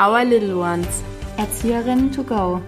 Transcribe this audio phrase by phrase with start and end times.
[0.00, 1.02] Our Little Ones.
[1.38, 2.62] Erzieherinnen to go.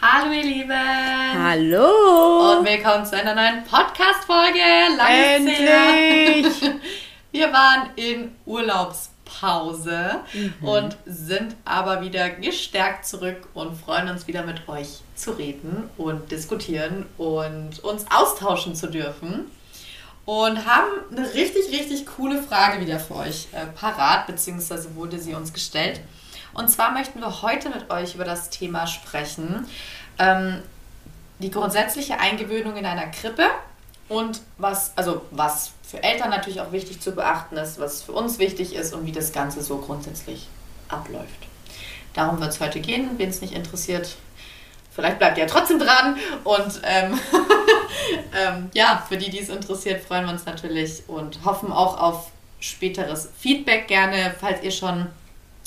[0.00, 0.70] Hallo ihr Lieben!
[0.70, 2.58] Hallo!
[2.58, 4.60] Und willkommen zu einer neuen Podcast-Folge.
[5.00, 6.70] Endlich!
[7.32, 10.68] Wir waren in Urlaubspause mhm.
[10.68, 16.30] und sind aber wieder gestärkt zurück und freuen uns wieder mit euch zu reden und
[16.30, 19.50] diskutieren und uns austauschen zu dürfen
[20.30, 25.34] und haben eine richtig, richtig coole Frage wieder für euch äh, parat, beziehungsweise wurde sie
[25.34, 26.00] uns gestellt.
[26.54, 29.66] Und zwar möchten wir heute mit euch über das Thema sprechen,
[30.20, 30.62] ähm,
[31.40, 33.42] die grundsätzliche Eingewöhnung in einer Krippe
[34.08, 38.38] und was, also was für Eltern natürlich auch wichtig zu beachten ist, was für uns
[38.38, 40.46] wichtig ist und wie das Ganze so grundsätzlich
[40.86, 41.48] abläuft.
[42.14, 43.10] Darum wird es heute gehen.
[43.16, 44.14] Wen es nicht interessiert,
[44.90, 46.16] vielleicht bleibt ihr ja trotzdem dran.
[46.44, 47.18] Und ähm,
[48.38, 52.30] ähm, ja, für die, die es interessiert, freuen wir uns natürlich und hoffen auch auf
[52.60, 55.06] späteres Feedback gerne, falls ihr schon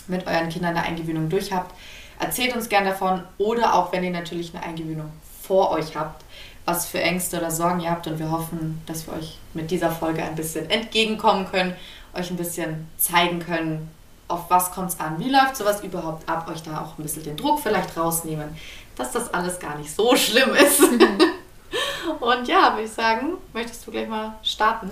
[0.08, 1.73] mit euren Kindern eine Eingewöhnung durch habt.
[2.20, 5.11] Erzählt uns gerne davon oder auch wenn ihr natürlich eine Eingewöhnung
[5.42, 6.23] vor euch habt,
[6.66, 9.92] was für Ängste oder Sorgen ihr habt und wir hoffen, dass wir euch mit dieser
[9.92, 11.76] Folge ein bisschen entgegenkommen können,
[12.14, 13.89] euch ein bisschen zeigen können,
[14.28, 17.23] auf was kommt es an, wie läuft sowas überhaupt ab, euch da auch ein bisschen
[17.23, 18.55] den Druck vielleicht rausnehmen,
[18.95, 20.81] dass das alles gar nicht so schlimm ist.
[22.19, 24.91] Und ja, würde ich sagen, möchtest du gleich mal starten?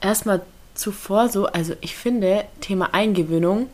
[0.00, 0.42] Erstmal
[0.74, 3.68] zuvor so, also ich finde, Thema Eingewöhnung,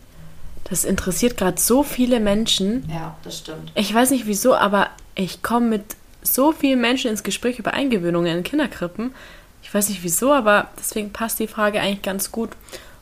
[0.64, 2.88] das interessiert gerade so viele Menschen.
[2.90, 3.70] Ja, das stimmt.
[3.74, 5.84] Ich weiß nicht wieso, aber ich komme mit
[6.22, 9.14] so vielen Menschen ins Gespräch über Eingewöhnungen in Kinderkrippen.
[9.62, 12.50] Ich weiß nicht wieso, aber deswegen passt die Frage eigentlich ganz gut.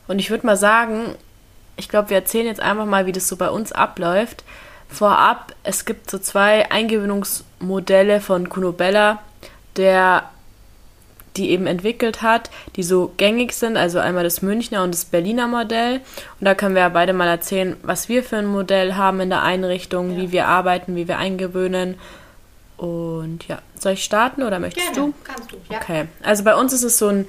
[0.07, 1.15] Und ich würde mal sagen,
[1.77, 4.43] ich glaube, wir erzählen jetzt einfach mal, wie das so bei uns abläuft.
[4.93, 9.19] Vorab, es gibt so zwei Eingewöhnungsmodelle von Kuno Bella
[9.75, 10.29] der
[11.35, 15.47] die eben entwickelt hat, die so gängig sind, also einmal das Münchner und das Berliner
[15.47, 15.95] Modell.
[16.39, 19.31] Und da können wir ja beide mal erzählen, was wir für ein Modell haben in
[19.31, 20.17] der Einrichtung, ja.
[20.17, 21.95] wie wir arbeiten, wie wir eingewöhnen.
[22.77, 25.13] Und ja, soll ich starten oder möchtest Gerne, du?
[25.23, 25.79] kannst du, ja.
[25.81, 27.25] Okay, also bei uns ist es so ein,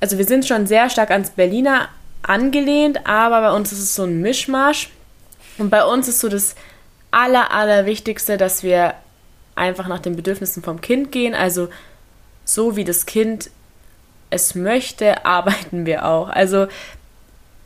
[0.00, 1.88] also wir sind schon sehr stark ans Berliner
[2.22, 4.90] angelehnt, aber bei uns ist es so ein Mischmasch.
[5.56, 6.56] Und bei uns ist so das
[7.14, 8.94] Aller, Allerwichtigste, dass wir
[9.54, 11.34] einfach nach den Bedürfnissen vom Kind gehen.
[11.34, 11.68] Also
[12.44, 13.50] so wie das Kind
[14.30, 16.28] es möchte, arbeiten wir auch.
[16.28, 16.66] Also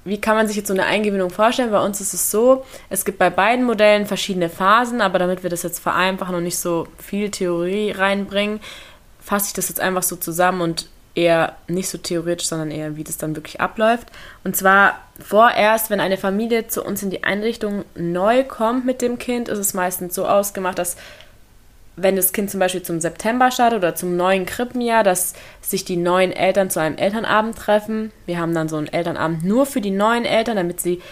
[0.05, 1.71] wie kann man sich jetzt so eine Eingewöhnung vorstellen?
[1.71, 5.51] Bei uns ist es so, es gibt bei beiden Modellen verschiedene Phasen, aber damit wir
[5.51, 8.61] das jetzt vereinfachen und nicht so viel Theorie reinbringen,
[9.21, 13.03] fasse ich das jetzt einfach so zusammen und eher nicht so theoretisch, sondern eher, wie
[13.03, 14.07] das dann wirklich abläuft.
[14.45, 19.19] Und zwar vorerst, wenn eine Familie zu uns in die Einrichtung neu kommt mit dem
[19.19, 20.97] Kind, ist es meistens so ausgemacht, dass
[21.97, 25.97] wenn das Kind zum Beispiel zum September startet oder zum neuen Krippenjahr, dass sich die
[25.97, 28.13] neuen Eltern zu einem Elternabend treffen.
[28.27, 31.03] Wir haben dann so einen Elternabend nur für die neuen Eltern, damit sie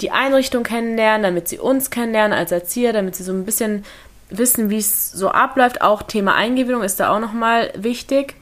[0.00, 3.84] die Einrichtung kennenlernen, damit sie uns kennenlernen als Erzieher, damit sie so ein bisschen
[4.30, 5.82] wissen, wie es so abläuft.
[5.82, 8.36] Auch Thema Eingewöhnung ist da auch nochmal wichtig.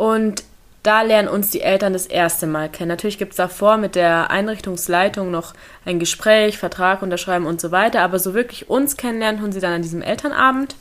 [0.00, 0.44] Und
[0.82, 2.88] da lernen uns die Eltern das erste Mal kennen.
[2.88, 5.52] Natürlich gibt es davor mit der Einrichtungsleitung noch
[5.84, 9.74] ein Gespräch, Vertrag unterschreiben und so weiter, aber so wirklich uns kennenlernen tun sie dann
[9.74, 10.74] an diesem Elternabend.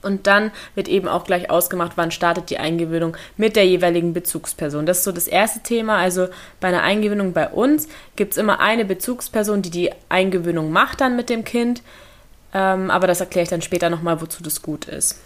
[0.00, 4.86] Und dann wird eben auch gleich ausgemacht, wann startet die Eingewöhnung mit der jeweiligen Bezugsperson.
[4.86, 5.98] Das ist so das erste Thema.
[5.98, 6.28] Also
[6.58, 7.86] bei einer Eingewöhnung bei uns
[8.16, 11.82] gibt es immer eine Bezugsperson, die die Eingewöhnung macht dann mit dem Kind.
[12.54, 15.20] Ähm, aber das erkläre ich dann später nochmal, wozu das gut ist.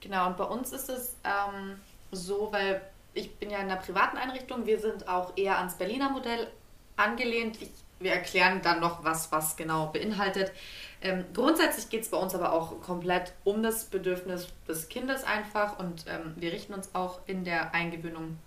[0.00, 1.78] Genau, und bei uns ist es ähm,
[2.10, 2.80] so, weil
[3.12, 6.48] ich bin ja in einer privaten Einrichtung, wir sind auch eher ans Berliner Modell
[6.96, 7.60] angelehnt.
[7.60, 10.52] Ich, wir erklären dann noch, was was genau beinhaltet.
[11.02, 15.78] Ähm, grundsätzlich geht es bei uns aber auch komplett um das Bedürfnis des Kindes einfach
[15.78, 18.38] und ähm, wir richten uns auch in der Eingewöhnung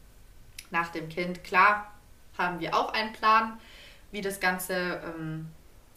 [0.70, 1.44] nach dem Kind.
[1.44, 1.92] Klar
[2.38, 3.60] haben wir auch einen Plan,
[4.12, 5.50] wie das Ganze ähm,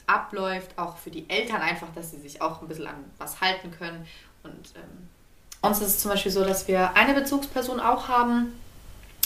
[0.06, 3.70] abläuft, auch für die Eltern einfach, dass sie sich auch ein bisschen an was halten
[3.70, 4.06] können.
[4.42, 5.08] Und ähm,
[5.66, 8.52] uns ist es zum Beispiel so, dass wir eine Bezugsperson auch haben,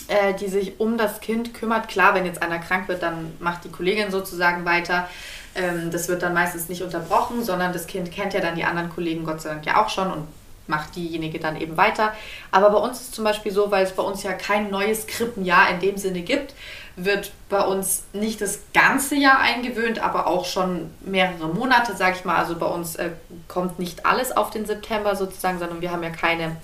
[0.09, 1.89] äh, die sich um das Kind kümmert.
[1.89, 5.09] Klar, wenn jetzt einer krank wird, dann macht die Kollegin sozusagen weiter.
[5.55, 8.91] Ähm, das wird dann meistens nicht unterbrochen, sondern das Kind kennt ja dann die anderen
[8.91, 10.29] Kollegen Gott sei Dank ja auch schon und
[10.71, 12.15] macht diejenige dann eben weiter.
[12.51, 15.69] Aber bei uns ist zum Beispiel so, weil es bei uns ja kein neues Krippenjahr
[15.71, 16.55] in dem Sinne gibt,
[16.97, 22.25] wird bei uns nicht das ganze Jahr eingewöhnt, aber auch schon mehrere Monate, sag ich
[22.25, 22.37] mal.
[22.37, 23.11] Also bei uns äh,
[23.49, 26.57] kommt nicht alles auf den September sozusagen, sondern wir haben ja keine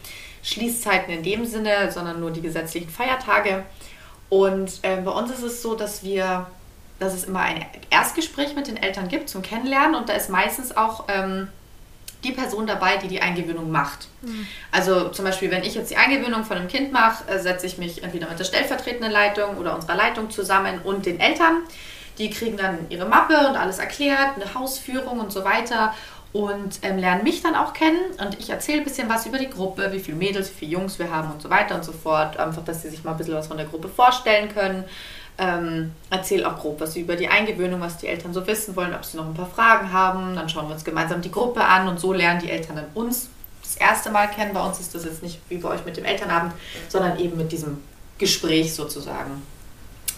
[0.42, 3.64] Schließzeiten in dem Sinne, sondern nur die gesetzlichen Feiertage.
[4.28, 6.46] Und äh, bei uns ist es so, dass wir
[6.98, 10.76] dass es immer ein Erstgespräch mit den Eltern gibt zum Kennenlernen und da ist meistens
[10.76, 11.48] auch ähm,
[12.26, 14.08] die Person dabei, die die Eingewöhnung macht.
[14.22, 14.46] Mhm.
[14.72, 17.78] Also zum Beispiel, wenn ich jetzt die Eingewöhnung von einem Kind mache, äh, setze ich
[17.78, 21.62] mich entweder mit der stellvertretenden Leitung oder unserer Leitung zusammen und den Eltern.
[22.18, 25.94] Die kriegen dann ihre Mappe und alles erklärt, eine Hausführung und so weiter
[26.32, 29.48] und ähm, lernen mich dann auch kennen und ich erzähle ein bisschen was über die
[29.48, 32.38] Gruppe, wie viele Mädels, wie viele Jungs wir haben und so weiter und so fort.
[32.38, 34.84] Einfach, dass sie sich mal ein bisschen was von der Gruppe vorstellen können.
[35.38, 39.04] Ähm, erzähle auch grob was über die Eingewöhnung, was die Eltern so wissen wollen, ob
[39.04, 40.34] sie noch ein paar Fragen haben.
[40.34, 43.28] Dann schauen wir uns gemeinsam die Gruppe an und so lernen die Eltern dann uns
[43.62, 44.54] das erste Mal kennen.
[44.54, 46.54] Bei uns ist das jetzt nicht wie bei euch mit dem Elternabend,
[46.88, 47.82] sondern eben mit diesem
[48.18, 49.42] Gespräch sozusagen,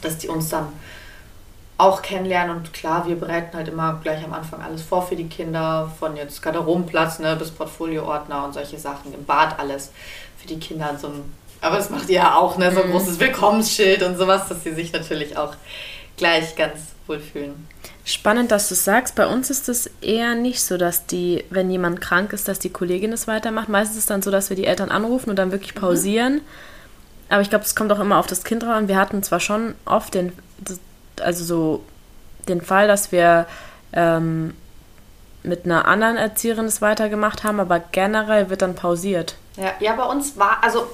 [0.03, 0.69] dass die uns dann
[1.79, 2.57] auch kennenlernen.
[2.57, 6.17] Und klar, wir bereiten halt immer gleich am Anfang alles vor für die Kinder, von
[6.17, 9.93] jetzt Garderobenplatz ne, bis Portfolioordner und solche Sachen, im Bad alles
[10.37, 10.97] für die Kinder.
[11.01, 12.93] So ein, aber das macht ihr ja auch, ne, so ein mhm.
[12.93, 15.55] großes Willkommensschild und sowas, dass sie sich natürlich auch
[16.17, 17.67] gleich ganz wohlfühlen.
[18.05, 19.15] Spannend, dass du sagst.
[19.15, 22.71] Bei uns ist es eher nicht so, dass die, wenn jemand krank ist, dass die
[22.71, 23.69] Kollegin es weitermacht.
[23.69, 25.81] Meistens ist es dann so, dass wir die Eltern anrufen und dann wirklich mhm.
[25.81, 26.35] pausieren.
[26.35, 26.41] Mhm.
[27.29, 28.89] Aber ich glaube, es kommt auch immer auf das Kind drauf an.
[28.89, 30.33] Wir hatten zwar schon oft den,
[31.21, 31.85] also so
[32.49, 33.47] den Fall, dass wir
[33.93, 34.55] ähm,
[35.43, 39.37] mit einer anderen Erzieherin es weitergemacht haben, aber generell wird dann pausiert.
[39.57, 40.87] Ja, ja, bei uns war, also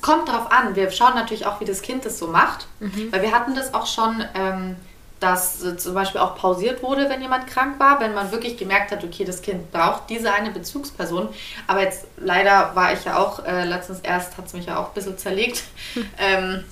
[0.00, 0.74] es kommt darauf an.
[0.74, 3.12] Wir schauen natürlich auch, wie das Kind es so macht, mhm.
[3.12, 4.76] weil wir hatten das auch schon, ähm,
[5.20, 8.92] dass äh, zum Beispiel auch pausiert wurde, wenn jemand krank war, wenn man wirklich gemerkt
[8.92, 11.28] hat, okay, das Kind braucht diese eine Bezugsperson.
[11.66, 14.88] Aber jetzt leider war ich ja auch, äh, letztens erst hat es mich ja auch
[14.88, 15.64] ein bisschen zerlegt.
[15.94, 16.06] Mhm.
[16.18, 16.64] Ähm,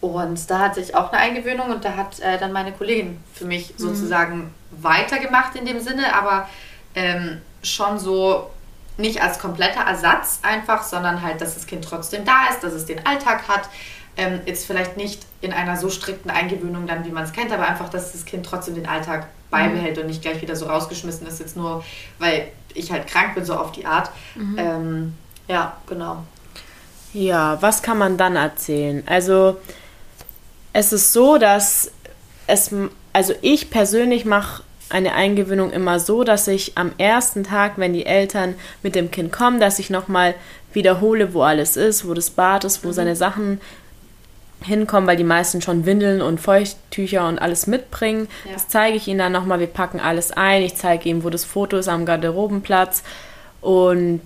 [0.00, 3.46] und da hatte ich auch eine Eingewöhnung und da hat äh, dann meine Kollegin für
[3.46, 3.78] mich mhm.
[3.78, 6.46] sozusagen weitergemacht in dem Sinne, aber
[6.94, 8.50] ähm, schon so
[8.96, 12.86] nicht als kompletter Ersatz einfach, sondern halt, dass das Kind trotzdem da ist, dass es
[12.86, 13.68] den Alltag hat.
[14.16, 17.66] Ähm, jetzt vielleicht nicht in einer so strikten Eingewöhnung dann, wie man es kennt, aber
[17.66, 20.02] einfach, dass das Kind trotzdem den Alltag beibehält mhm.
[20.02, 21.84] und nicht gleich wieder so rausgeschmissen ist, jetzt nur,
[22.18, 24.10] weil ich halt krank bin, so auf die Art.
[24.36, 24.58] Mhm.
[24.58, 25.14] Ähm,
[25.48, 26.24] ja, genau.
[27.12, 29.02] Ja, was kann man dann erzählen?
[29.06, 29.56] Also
[30.72, 31.90] es ist so, dass
[32.48, 32.70] es,
[33.12, 38.06] also ich persönlich mache eine Eingewöhnung immer so, dass ich am ersten Tag, wenn die
[38.06, 40.34] Eltern mit dem Kind kommen, dass ich nochmal
[40.72, 42.92] wiederhole, wo alles ist, wo das Bad ist, wo mhm.
[42.92, 43.60] seine Sachen
[44.62, 48.28] hinkommen, weil die meisten schon Windeln und Feuchttücher und alles mitbringen.
[48.44, 48.52] Ja.
[48.52, 49.60] Das zeige ich ihnen dann nochmal.
[49.60, 50.62] Wir packen alles ein.
[50.62, 53.02] Ich zeige ihnen, wo das Foto ist am Garderobenplatz.
[53.60, 54.20] Und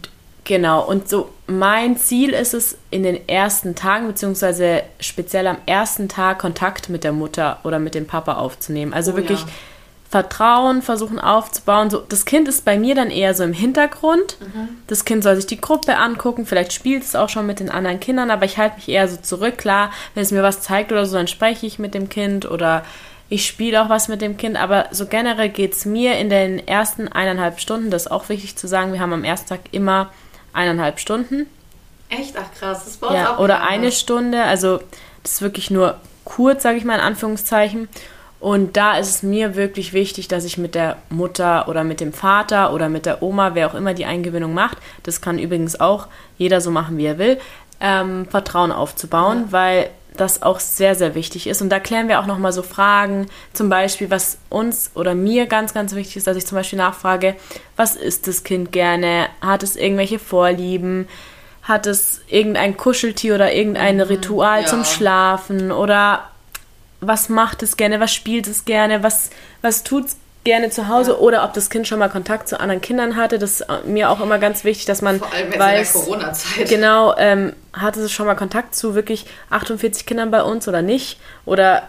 [0.49, 6.09] Genau, und so mein Ziel ist es, in den ersten Tagen, beziehungsweise speziell am ersten
[6.09, 8.95] Tag Kontakt mit der Mutter oder mit dem Papa aufzunehmen.
[8.95, 9.47] Also oh, wirklich ja.
[10.11, 11.91] Vertrauen versuchen aufzubauen.
[11.91, 14.39] So, das Kind ist bei mir dann eher so im Hintergrund.
[14.41, 14.69] Mhm.
[14.87, 18.01] Das Kind soll sich die Gruppe angucken, vielleicht spielt es auch schon mit den anderen
[18.01, 19.59] Kindern, aber ich halte mich eher so zurück.
[19.59, 22.85] Klar, wenn es mir was zeigt oder so, dann spreche ich mit dem Kind oder
[23.29, 26.67] ich spiele auch was mit dem Kind, aber so generell geht es mir in den
[26.67, 30.11] ersten eineinhalb Stunden, das ist auch wichtig zu sagen, wir haben am ersten Tag immer
[30.55, 31.47] eineinhalb Stunden.
[32.09, 32.35] Echt?
[32.39, 34.81] Ach krass, das war ja, auch Oder eine Stunde, also
[35.23, 37.89] das ist wirklich nur kurz, sage ich mal in Anführungszeichen.
[38.41, 42.13] Und da ist es mir wirklich wichtig, dass ich mit der Mutter oder mit dem
[42.13, 46.07] Vater oder mit der Oma, wer auch immer die Eingewöhnung macht, das kann übrigens auch
[46.37, 47.39] jeder so machen, wie er will,
[47.81, 49.53] ähm, Vertrauen aufzubauen, ja.
[49.53, 51.63] weil das auch sehr, sehr wichtig ist.
[51.63, 55.75] Und da klären wir auch nochmal so Fragen, zum Beispiel, was uns oder mir ganz,
[55.75, 57.37] ganz wichtig ist, dass ich zum Beispiel nachfrage,
[57.77, 59.29] was isst das Kind gerne?
[59.41, 61.09] Hat es irgendwelche Vorlieben?
[61.63, 64.67] Hat es irgendein Kuscheltier oder irgendein mhm, Ritual ja.
[64.67, 65.71] zum Schlafen?
[65.71, 66.25] Oder
[67.01, 68.01] was macht es gerne?
[68.01, 69.03] Was spielt es gerne?
[69.03, 69.31] Was,
[69.63, 71.17] was tut es gerne zu Hause ja.
[71.19, 73.39] oder ob das Kind schon mal Kontakt zu anderen Kindern hatte.
[73.39, 76.05] Das ist mir auch immer ganz wichtig, dass man Vor allem jetzt weiß, in der
[76.05, 76.69] Corona-Zeit.
[76.69, 81.21] Genau, ähm, hatte es schon mal Kontakt zu wirklich 48 Kindern bei uns oder nicht?
[81.45, 81.83] Oder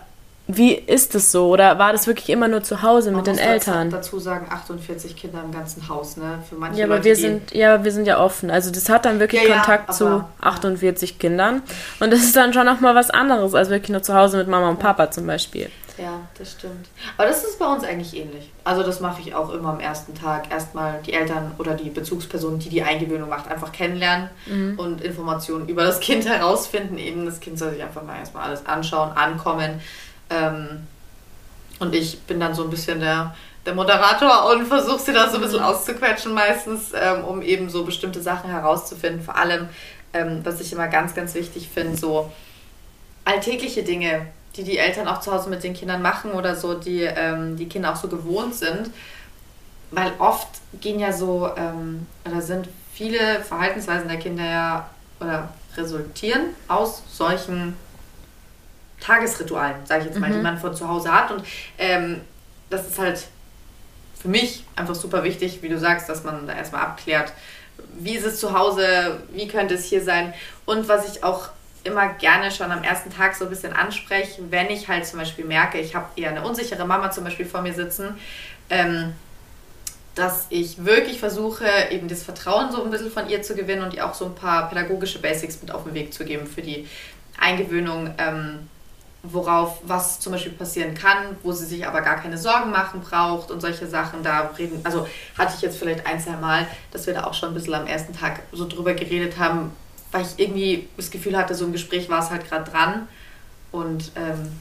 [0.52, 1.50] wie ist es so?
[1.50, 3.92] Oder war das wirklich immer nur zu Hause Man mit den Eltern?
[3.92, 6.44] dazu sagen, 48 Kinder im ganzen Haus, ne?
[6.50, 8.50] Für manche ja, aber Leute, wir sind, ja, wir sind ja offen.
[8.50, 11.18] Also das hat dann wirklich ja, Kontakt ja, zu 48 ja.
[11.20, 11.62] Kindern.
[12.00, 14.70] Und das ist dann schon nochmal was anderes, als wirklich nur zu Hause mit Mama
[14.70, 15.70] und Papa zum Beispiel.
[16.00, 16.88] Ja, das stimmt.
[17.18, 18.50] Aber das ist bei uns eigentlich ähnlich.
[18.64, 20.50] Also das mache ich auch immer am ersten Tag.
[20.50, 24.80] Erstmal die Eltern oder die Bezugsperson, die die Eingewöhnung macht, einfach kennenlernen mhm.
[24.80, 26.98] und Informationen über das Kind herausfinden.
[26.98, 29.82] Eben das Kind soll sich einfach mal erstmal alles anschauen, ankommen.
[30.30, 30.88] Ähm,
[31.80, 35.38] und ich bin dann so ein bisschen der, der Moderator und versuche sie da so
[35.38, 35.66] ein bisschen mhm.
[35.66, 39.22] auszuquetschen meistens, ähm, um eben so bestimmte Sachen herauszufinden.
[39.22, 39.70] Vor allem,
[40.14, 42.32] ähm, was ich immer ganz, ganz wichtig finde, so
[43.26, 47.02] alltägliche Dinge die die Eltern auch zu Hause mit den Kindern machen oder so, die
[47.02, 48.90] ähm, die Kinder auch so gewohnt sind.
[49.92, 50.48] Weil oft
[50.80, 57.76] gehen ja so, ähm, oder sind viele Verhaltensweisen der Kinder ja, oder resultieren aus solchen
[59.00, 60.34] Tagesritualen, sage ich jetzt mal, mhm.
[60.36, 61.32] die man von zu Hause hat.
[61.32, 61.44] Und
[61.78, 62.22] ähm,
[62.70, 63.28] das ist halt
[64.22, 67.32] für mich einfach super wichtig, wie du sagst, dass man da erstmal abklärt,
[67.94, 70.34] wie ist es zu Hause, wie könnte es hier sein.
[70.66, 71.50] Und was ich auch
[71.84, 75.46] immer gerne schon am ersten Tag so ein bisschen anspreche, wenn ich halt zum Beispiel
[75.46, 78.16] merke, ich habe eher eine unsichere Mama zum Beispiel vor mir sitzen,
[78.70, 79.14] ähm,
[80.16, 83.94] dass ich wirklich versuche, eben das Vertrauen so ein bisschen von ihr zu gewinnen und
[83.94, 86.88] ihr auch so ein paar pädagogische Basics mit auf den Weg zu geben für die
[87.40, 88.14] Eingewöhnung.
[88.18, 88.68] Ähm,
[89.24, 93.52] worauf was zum Beispiel passieren kann, wo sie sich aber gar keine Sorgen machen braucht
[93.52, 94.24] und solche Sachen.
[94.24, 95.08] Da reden, also
[95.38, 97.88] hatte ich jetzt vielleicht ein, zwei Mal, dass wir da auch schon ein bisschen am
[97.88, 99.72] ersten Tag so drüber geredet haben,
[100.12, 103.08] weil ich irgendwie das Gefühl hatte, so im Gespräch war es halt gerade dran
[103.72, 104.54] und ähm,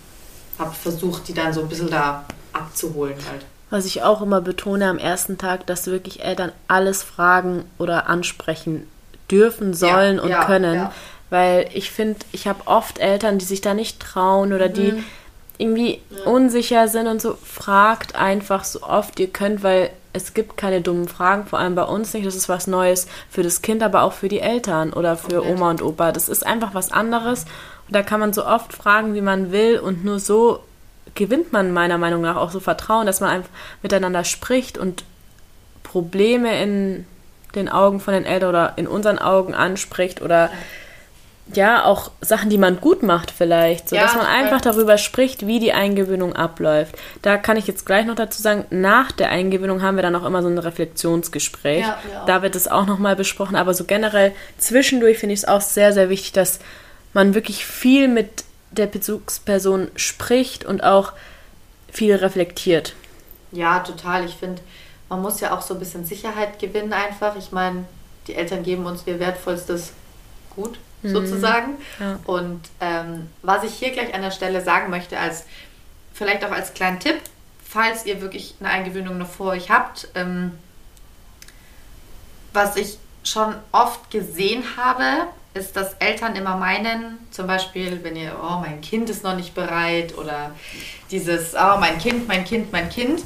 [0.58, 3.46] habe versucht, die dann so ein bisschen da abzuholen halt.
[3.70, 8.88] Was ich auch immer betone am ersten Tag, dass wirklich Eltern alles fragen oder ansprechen
[9.30, 10.74] dürfen, sollen ja, und ja, können.
[10.74, 10.92] Ja
[11.30, 15.04] weil ich finde, ich habe oft Eltern, die sich da nicht trauen oder die mhm.
[15.58, 16.24] irgendwie ja.
[16.24, 17.36] unsicher sind und so.
[17.42, 21.84] Fragt einfach so oft ihr könnt, weil es gibt keine dummen Fragen, vor allem bei
[21.84, 22.26] uns nicht.
[22.26, 25.52] Das ist was Neues für das Kind, aber auch für die Eltern oder für okay.
[25.52, 26.12] Oma und Opa.
[26.12, 27.44] Das ist einfach was anderes.
[27.86, 30.60] Und da kann man so oft fragen, wie man will und nur so
[31.14, 33.50] gewinnt man meiner Meinung nach auch so Vertrauen, dass man einfach
[33.82, 35.04] miteinander spricht und
[35.82, 37.06] Probleme in
[37.54, 40.50] den Augen von den Eltern oder in unseren Augen anspricht oder
[41.54, 45.46] ja auch Sachen, die man gut macht vielleicht, so ja, dass man einfach darüber spricht,
[45.46, 46.96] wie die Eingewöhnung abläuft.
[47.22, 50.24] Da kann ich jetzt gleich noch dazu sagen, nach der Eingewöhnung haben wir dann auch
[50.24, 51.86] immer so ein Reflexionsgespräch.
[51.86, 55.60] Ja, da wird es auch nochmal besprochen, aber so generell zwischendurch finde ich es auch
[55.60, 56.60] sehr, sehr wichtig, dass
[57.12, 61.12] man wirklich viel mit der Bezugsperson spricht und auch
[61.90, 62.94] viel reflektiert.
[63.52, 64.26] Ja, total.
[64.26, 64.60] Ich finde,
[65.08, 67.36] man muss ja auch so ein bisschen Sicherheit gewinnen einfach.
[67.36, 67.84] Ich meine,
[68.26, 69.92] die Eltern geben uns ihr wertvollstes
[70.54, 71.10] Gut mhm.
[71.10, 71.78] sozusagen.
[71.98, 72.18] Ja.
[72.24, 75.44] Und ähm, was ich hier gleich an der Stelle sagen möchte, als
[76.12, 77.20] vielleicht auch als kleinen Tipp,
[77.64, 80.52] falls ihr wirklich eine Eingewöhnung noch vor euch habt, ähm,
[82.52, 88.36] was ich schon oft gesehen habe, ist, dass Eltern immer meinen, zum Beispiel, wenn ihr,
[88.42, 90.52] oh, mein Kind ist noch nicht bereit oder
[91.10, 93.22] dieses, oh, mein Kind, mein Kind, mein Kind.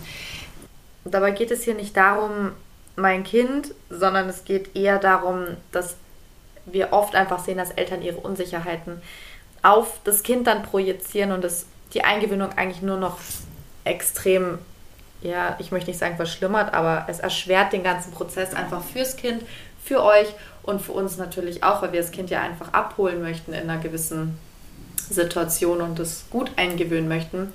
[1.04, 2.52] Dabei geht es hier nicht darum,
[2.96, 5.96] mein Kind, sondern es geht eher darum, dass
[6.66, 9.02] wir oft einfach sehen, dass Eltern ihre Unsicherheiten
[9.62, 13.18] auf das Kind dann projizieren und das, die Eingewöhnung eigentlich nur noch
[13.84, 14.58] extrem,
[15.20, 19.42] ja, ich möchte nicht sagen verschlimmert, aber es erschwert den ganzen Prozess einfach fürs Kind,
[19.84, 20.28] für euch
[20.62, 23.80] und für uns natürlich auch, weil wir das Kind ja einfach abholen möchten in einer
[23.80, 24.38] gewissen
[25.10, 27.52] Situation und es gut eingewöhnen möchten.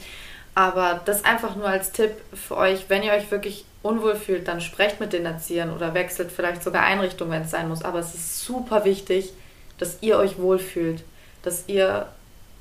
[0.58, 4.60] Aber das einfach nur als Tipp für euch, wenn ihr euch wirklich unwohl fühlt, dann
[4.60, 7.84] sprecht mit den Erziehern oder wechselt vielleicht sogar Einrichtung, wenn es sein muss.
[7.84, 9.34] Aber es ist super wichtig,
[9.78, 11.04] dass ihr euch wohlfühlt,
[11.44, 12.08] dass ihr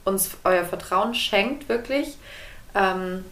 [0.05, 2.19] uns euer Vertrauen schenkt, wirklich.
[2.75, 3.25] Ähm,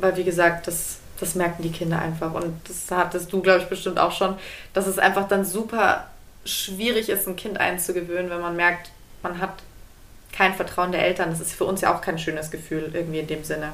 [0.00, 2.34] weil, wie gesagt, das, das merken die Kinder einfach.
[2.34, 4.36] Und das hattest du, glaube ich, bestimmt auch schon,
[4.72, 6.08] dass es einfach dann super
[6.44, 8.90] schwierig ist, ein Kind einzugewöhnen, wenn man merkt,
[9.22, 9.52] man hat
[10.34, 11.30] kein Vertrauen der Eltern.
[11.30, 13.72] Das ist für uns ja auch kein schönes Gefühl, irgendwie in dem Sinne.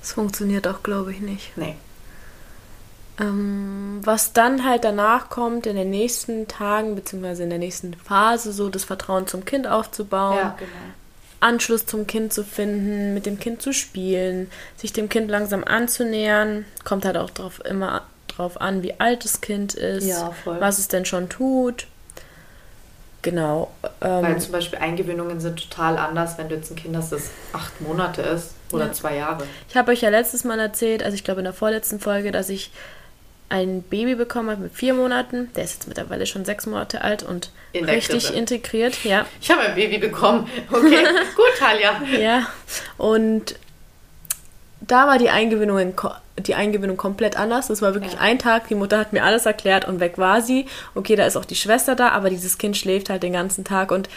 [0.00, 1.56] Das funktioniert auch, glaube ich, nicht.
[1.56, 1.76] Nee.
[3.20, 8.52] Ähm, was dann halt danach kommt, in den nächsten Tagen, beziehungsweise in der nächsten Phase,
[8.52, 10.36] so das Vertrauen zum Kind aufzubauen.
[10.36, 10.70] Ja, genau.
[11.40, 16.64] Anschluss zum Kind zu finden, mit dem Kind zu spielen, sich dem Kind langsam anzunähern.
[16.84, 20.86] Kommt halt auch drauf, immer drauf an, wie alt das Kind ist, ja, was es
[20.86, 21.88] denn schon tut.
[23.22, 23.70] Genau.
[24.00, 27.30] Ähm, Weil zum Beispiel Eingewöhnungen sind total anders, wenn du jetzt ein Kind hast, das
[27.52, 28.92] acht Monate ist oder ja.
[28.92, 29.44] zwei Jahre.
[29.68, 32.48] Ich habe euch ja letztes Mal erzählt, also ich glaube in der vorletzten Folge, dass
[32.48, 32.72] ich
[33.48, 35.52] ein Baby bekommen habe mit vier Monaten.
[35.54, 39.04] Der ist jetzt mittlerweile schon sechs Monate alt und in richtig integriert.
[39.04, 39.26] Ja.
[39.40, 40.48] Ich habe ein Baby bekommen.
[40.70, 41.04] Okay,
[41.36, 42.02] gut, Talia.
[42.18, 42.46] ja.
[42.96, 43.56] Und
[44.80, 45.94] da war die Eingewöhnung,
[46.38, 47.68] die Eingewöhnung komplett anders.
[47.68, 48.20] Das war wirklich ja.
[48.20, 50.66] ein Tag, die Mutter hat mir alles erklärt und weg war sie.
[50.94, 53.92] Okay, da ist auch die Schwester da, aber dieses Kind schläft halt den ganzen Tag
[53.92, 54.08] und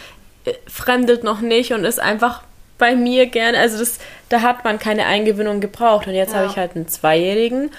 [0.46, 2.44] äh, fremdelt noch nicht und ist einfach
[2.78, 3.58] bei mir gerne.
[3.60, 6.08] Also das, da hat man keine Eingewöhnung gebraucht.
[6.08, 6.40] Und jetzt ja.
[6.40, 7.72] habe ich halt einen Zweijährigen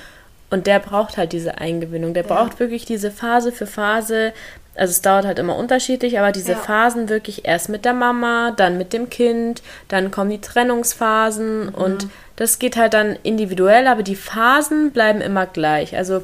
[0.50, 2.14] und der braucht halt diese Eingewöhnung.
[2.14, 2.34] Der ja.
[2.34, 4.32] braucht wirklich diese Phase für Phase.
[4.76, 6.58] Also es dauert halt immer unterschiedlich, aber diese ja.
[6.58, 11.74] Phasen wirklich erst mit der Mama, dann mit dem Kind, dann kommen die Trennungsphasen mhm.
[11.74, 15.96] und das geht halt dann individuell, aber die Phasen bleiben immer gleich.
[15.96, 16.22] Also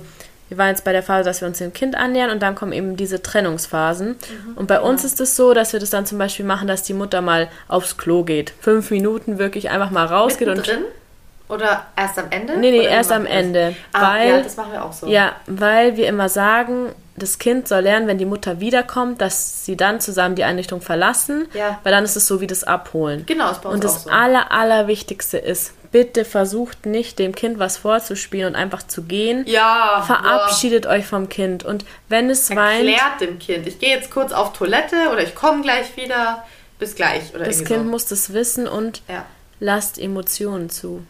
[0.49, 2.73] wir waren jetzt bei der Phase, dass wir uns dem Kind annähern und dann kommen
[2.73, 4.09] eben diese Trennungsphasen.
[4.09, 4.81] Mhm, und bei ja.
[4.81, 7.49] uns ist es so, dass wir das dann zum Beispiel machen, dass die Mutter mal
[7.69, 8.53] aufs Klo geht.
[8.61, 10.71] Fünf Minuten wirklich einfach mal rausgeht und.
[11.53, 12.57] Oder erst am Ende?
[12.57, 13.77] Nee, nee, erst am Ende.
[13.93, 15.07] Ah, weil, ja, das machen wir auch so.
[15.07, 19.77] Ja, weil wir immer sagen, das Kind soll lernen, wenn die Mutter wiederkommt, dass sie
[19.77, 21.79] dann zusammen die Einrichtung verlassen, ja.
[21.83, 23.27] weil dann ist es so wie das Abholen.
[23.27, 24.11] Genau, ist bei uns Und das so.
[24.11, 29.45] aller, allerwichtigste ist, bitte versucht nicht, dem Kind was vorzuspielen und einfach zu gehen.
[29.47, 30.03] Ja.
[30.07, 30.93] Verabschiedet boah.
[30.93, 31.65] euch vom Kind.
[31.65, 32.89] Und wenn es Erklärt weint.
[32.89, 36.45] Erklärt dem Kind, ich gehe jetzt kurz auf Toilette oder ich komme gleich wieder.
[36.79, 37.35] Bis gleich.
[37.35, 37.91] Oder das Kind so.
[37.91, 39.27] muss das wissen und ja.
[39.61, 41.05] lasst Emotionen zu.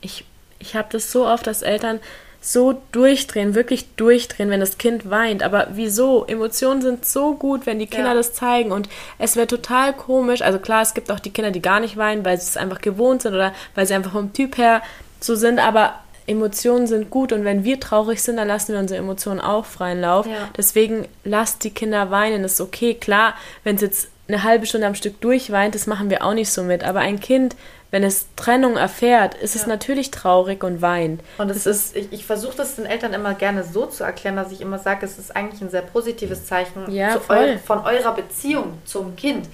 [0.00, 0.24] Ich,
[0.58, 2.00] ich habe das so oft, dass Eltern
[2.42, 5.42] so durchdrehen, wirklich durchdrehen, wenn das Kind weint.
[5.42, 6.24] Aber wieso?
[6.24, 8.14] Emotionen sind so gut, wenn die Kinder ja.
[8.14, 8.72] das zeigen.
[8.72, 8.88] Und
[9.18, 10.40] es wäre total komisch.
[10.40, 12.80] Also klar, es gibt auch die Kinder, die gar nicht weinen, weil sie es einfach
[12.80, 14.80] gewohnt sind oder weil sie einfach vom Typ her
[15.20, 15.58] so sind.
[15.58, 15.94] Aber
[16.26, 20.00] Emotionen sind gut und wenn wir traurig sind, dann lassen wir unsere Emotionen auch freien
[20.00, 20.26] Lauf.
[20.26, 20.48] Ja.
[20.56, 22.94] Deswegen lasst die Kinder weinen, ist okay.
[22.94, 26.50] Klar, wenn es jetzt eine halbe Stunde am Stück durchweint, das machen wir auch nicht
[26.50, 26.84] so mit.
[26.84, 27.54] Aber ein Kind,
[27.90, 29.62] wenn es Trennung erfährt, ist ja.
[29.62, 31.22] es natürlich traurig und weint.
[31.38, 34.52] Und es ist, ich, ich versuche das den Eltern immer gerne so zu erklären, dass
[34.52, 38.78] ich immer sage, es ist eigentlich ein sehr positives Zeichen ja, eu von eurer Beziehung
[38.84, 39.48] zum Kind.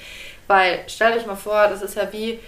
[0.47, 2.39] Weil stellt euch mal vor, das ist ja wie,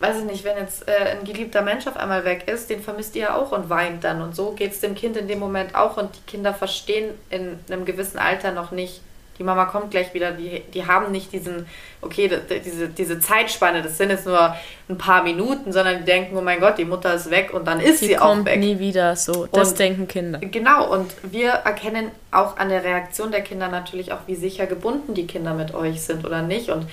[0.00, 3.14] weiß ich nicht, wenn jetzt äh, ein geliebter Mensch auf einmal weg ist, den vermisst
[3.14, 4.20] ihr ja auch und weint dann.
[4.20, 5.96] Und so geht es dem Kind in dem Moment auch.
[5.96, 9.00] Und die Kinder verstehen in einem gewissen Alter noch nicht,
[9.38, 11.66] die Mama kommt gleich wieder, die, die haben nicht diesen,
[12.00, 12.30] okay,
[12.64, 14.54] diese, diese Zeitspanne, das sind jetzt nur
[14.88, 17.80] ein paar Minuten, sondern die denken, oh mein Gott, die Mutter ist weg und dann
[17.80, 18.58] ist die sie auch weg.
[18.58, 19.46] nie wieder so.
[19.52, 20.38] Das und, denken Kinder.
[20.38, 25.14] Genau, und wir erkennen auch an der Reaktion der Kinder natürlich auch, wie sicher gebunden
[25.14, 26.70] die Kinder mit euch sind oder nicht.
[26.70, 26.86] Und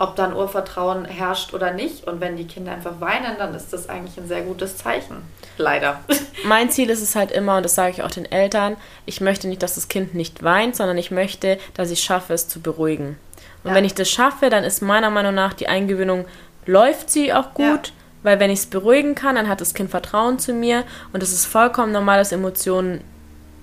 [0.00, 2.06] ob dann Urvertrauen herrscht oder nicht.
[2.06, 5.16] Und wenn die Kinder einfach weinen, dann ist das eigentlich ein sehr gutes Zeichen.
[5.58, 6.00] Leider.
[6.44, 9.46] Mein Ziel ist es halt immer, und das sage ich auch den Eltern, ich möchte
[9.46, 13.18] nicht, dass das Kind nicht weint, sondern ich möchte, dass ich schaffe, es zu beruhigen.
[13.62, 13.76] Und ja.
[13.76, 16.24] wenn ich das schaffe, dann ist meiner Meinung nach die Eingewöhnung,
[16.64, 17.88] läuft sie auch gut.
[17.88, 17.92] Ja.
[18.22, 21.32] Weil wenn ich es beruhigen kann, dann hat das Kind Vertrauen zu mir und es
[21.32, 23.02] ist vollkommen normal, dass Emotionen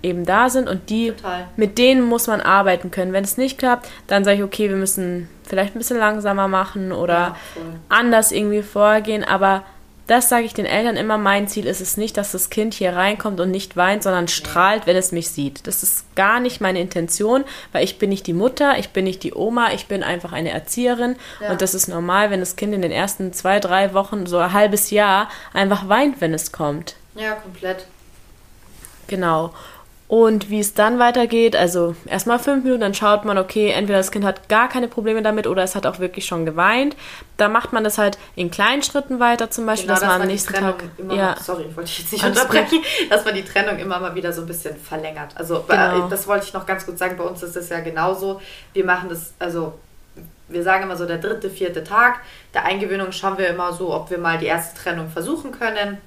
[0.04, 1.48] eben da sind und die Total.
[1.56, 3.14] mit denen muss man arbeiten können.
[3.14, 6.92] Wenn es nicht klappt, dann sage ich, okay, wir müssen vielleicht ein bisschen langsamer machen
[6.92, 7.36] oder ja,
[7.90, 9.64] anders irgendwie vorgehen, aber
[10.08, 12.96] das sage ich den Eltern immer, mein Ziel ist es nicht, dass das Kind hier
[12.96, 15.68] reinkommt und nicht weint, sondern strahlt, wenn es mich sieht.
[15.68, 17.44] Das ist gar nicht meine Intention,
[17.74, 20.52] weil ich bin nicht die Mutter, ich bin nicht die Oma, ich bin einfach eine
[20.52, 21.52] Erzieherin ja.
[21.52, 24.54] und das ist normal, wenn das Kind in den ersten zwei, drei Wochen, so ein
[24.54, 26.96] halbes Jahr einfach weint, wenn es kommt.
[27.16, 27.86] Ja, komplett.
[29.08, 29.54] Genau.
[30.08, 34.10] Und wie es dann weitergeht, also erstmal fünf Minuten, dann schaut man, okay, entweder das
[34.10, 36.96] Kind hat gar keine Probleme damit oder es hat auch wirklich schon geweint.
[37.36, 40.28] Da macht man das halt in kleinen Schritten weiter, zum Beispiel, genau, dass, man am
[40.28, 40.84] nächsten Tag.
[41.10, 44.32] ja, mal, sorry, wollte ich jetzt nicht unterbrechen, dass man die Trennung immer mal wieder
[44.32, 45.36] so ein bisschen verlängert.
[45.36, 46.08] Also genau.
[46.08, 48.40] das wollte ich noch ganz gut sagen, bei uns ist das ja genauso.
[48.72, 49.74] Wir machen das, also
[50.48, 52.22] wir sagen immer so der dritte, vierte Tag
[52.54, 55.98] der Eingewöhnung schauen wir immer so, ob wir mal die erste Trennung versuchen können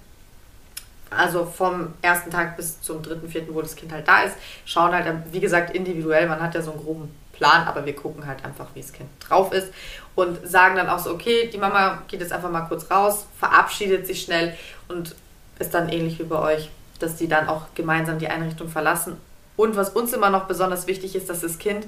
[1.10, 4.92] also vom ersten Tag bis zum dritten, vierten, wo das Kind halt da ist, schauen
[4.92, 6.28] halt, wie gesagt, individuell.
[6.28, 9.08] Man hat ja so einen groben Plan, aber wir gucken halt einfach, wie das Kind
[9.20, 9.72] drauf ist
[10.14, 14.06] und sagen dann auch so, okay, die Mama geht jetzt einfach mal kurz raus, verabschiedet
[14.06, 14.54] sich schnell
[14.88, 15.14] und
[15.58, 19.16] ist dann ähnlich wie bei euch, dass die dann auch gemeinsam die Einrichtung verlassen.
[19.56, 21.86] Und was uns immer noch besonders wichtig ist, dass das Kind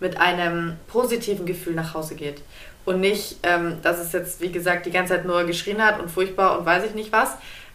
[0.00, 2.42] mit einem positiven Gefühl nach Hause geht.
[2.84, 6.10] Und nicht, ähm, dass es jetzt, wie gesagt, die ganze Zeit nur geschrien hat und
[6.10, 7.30] furchtbar und weiß ich nicht was,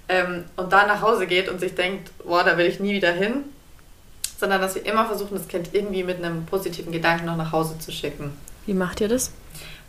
[0.10, 3.12] ähm, und dann nach Hause geht und sich denkt, boah, da will ich nie wieder
[3.12, 3.46] hin,
[4.38, 7.78] sondern dass wir immer versuchen, das Kind irgendwie mit einem positiven Gedanken noch nach Hause
[7.80, 8.36] zu schicken.
[8.66, 9.32] Wie macht ihr das?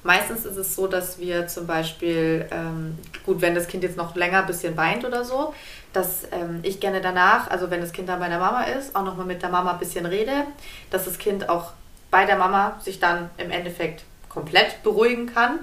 [0.02, 4.16] Meistens ist es so, dass wir zum Beispiel, ähm, gut, wenn das Kind jetzt noch
[4.16, 5.54] länger ein bisschen weint oder so,
[5.92, 9.04] dass ähm, ich gerne danach, also wenn das Kind dann bei der Mama ist, auch
[9.04, 10.44] nochmal mit der Mama ein bisschen rede,
[10.90, 11.72] dass das Kind auch
[12.10, 15.60] bei der Mama sich dann im Endeffekt komplett beruhigen kann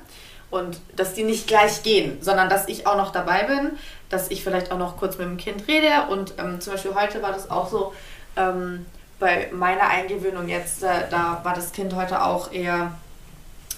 [0.49, 3.71] und dass die nicht gleich gehen, sondern dass ich auch noch dabei bin,
[4.09, 6.07] dass ich vielleicht auch noch kurz mit dem Kind rede.
[6.09, 7.93] Und ähm, zum Beispiel heute war das auch so,
[8.35, 8.85] ähm,
[9.19, 12.93] bei meiner Eingewöhnung jetzt, äh, da war das Kind heute auch eher,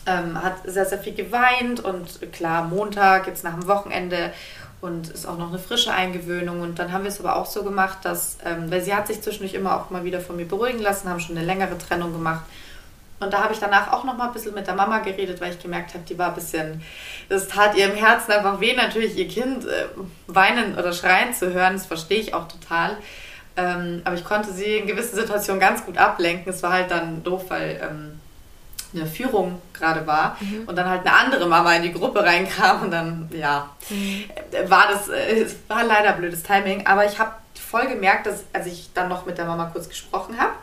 [0.06, 1.80] ähm, hat sehr, sehr viel geweint.
[1.80, 4.34] Und klar, Montag, jetzt nach dem Wochenende
[4.82, 6.62] und ist auch noch eine frische Eingewöhnung.
[6.62, 9.22] Und dann haben wir es aber auch so gemacht, dass, ähm, weil sie hat sich
[9.22, 12.44] zwischendurch immer auch mal wieder von mir beruhigen lassen, haben schon eine längere Trennung gemacht
[13.20, 15.52] und da habe ich danach auch noch mal ein bisschen mit der Mama geredet, weil
[15.52, 16.82] ich gemerkt habe, die war ein bisschen,
[17.28, 19.88] das tat ihr im Herzen einfach weh, natürlich ihr Kind äh,
[20.28, 22.98] weinen oder schreien zu hören, das verstehe ich auch total.
[23.58, 26.54] Ähm, aber ich konnte sie in gewissen Situationen ganz gut ablenken.
[26.54, 28.20] Es war halt dann doof, weil ähm,
[28.94, 30.64] eine Führung gerade war mhm.
[30.66, 34.26] und dann halt eine andere Mama in die Gruppe reinkam und dann, ja, mhm.
[34.68, 36.88] war das, äh, war leider blödes Timing.
[36.88, 40.40] Aber ich habe voll gemerkt, dass, als ich dann noch mit der Mama kurz gesprochen
[40.40, 40.54] habe,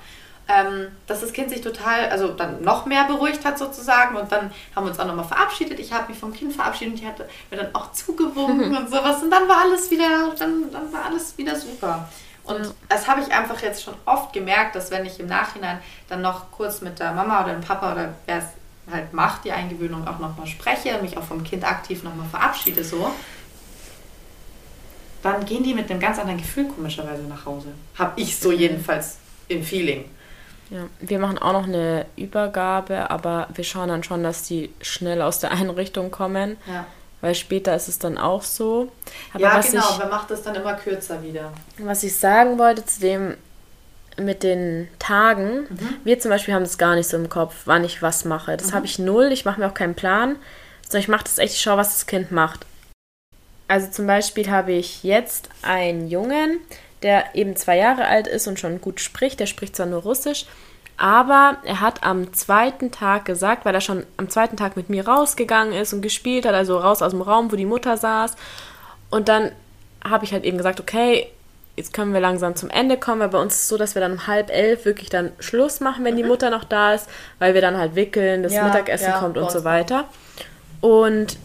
[0.48, 4.52] ähm, dass das Kind sich total, also dann noch mehr beruhigt hat sozusagen und dann
[4.74, 5.78] haben wir uns auch nochmal verabschiedet.
[5.80, 7.18] Ich habe mich vom Kind verabschiedet und die hat
[7.50, 8.76] mir dann auch zugewunken mhm.
[8.78, 12.09] und sowas und dann war alles wieder, dann, dann war alles wieder super.
[12.44, 12.70] Und ja.
[12.88, 16.50] das habe ich einfach jetzt schon oft gemerkt, dass wenn ich im Nachhinein dann noch
[16.52, 18.44] kurz mit der Mama oder dem Papa oder wer es
[18.92, 23.11] halt macht, die Eingewöhnung auch nochmal spreche, mich auch vom Kind aktiv nochmal verabschiede so,
[25.22, 27.72] dann gehen die mit einem ganz anderen Gefühl komischerweise nach Hause.
[27.98, 29.16] Hab ich so jedenfalls
[29.48, 30.04] im Feeling.
[30.70, 35.22] Ja, wir machen auch noch eine Übergabe, aber wir schauen dann schon, dass die schnell
[35.22, 36.57] aus der Einrichtung kommen.
[36.66, 36.87] Ja.
[37.20, 38.92] Weil später ist es dann auch so.
[39.33, 39.85] Aber ja, genau.
[39.90, 41.52] Ich, Man macht es dann immer kürzer wieder.
[41.79, 43.37] was ich sagen wollte zu dem
[44.18, 45.88] mit den Tagen, Mhm.
[46.05, 48.57] wir zum Beispiel haben das gar nicht so im Kopf, wann ich was mache.
[48.57, 48.74] Das Mhm.
[48.74, 49.31] habe ich null.
[49.33, 50.37] Ich mache mir auch keinen Plan,
[50.83, 52.64] sondern ich mache das echt, ich schaue, was das Kind macht.
[53.68, 56.61] Also zum Beispiel habe ich jetzt einen Jungen,
[57.02, 59.40] der eben zwei Jahre alt ist und schon gut spricht.
[59.40, 60.46] Der spricht zwar nur Russisch,
[60.96, 65.06] aber er hat am zweiten Tag gesagt, weil er schon am zweiten Tag mit mir
[65.06, 68.35] rausgegangen ist und gespielt hat, also raus aus dem Raum, wo die Mutter saß.
[69.11, 69.52] Und dann
[70.04, 71.28] habe ich halt eben gesagt, okay,
[71.76, 74.00] jetzt können wir langsam zum Ende kommen, weil bei uns ist es so, dass wir
[74.00, 77.52] dann um halb elf wirklich dann Schluss machen, wenn die Mutter noch da ist, weil
[77.52, 80.04] wir dann halt wickeln, das Ja, Mittagessen ja, kommt und so weiter.
[80.80, 81.37] Und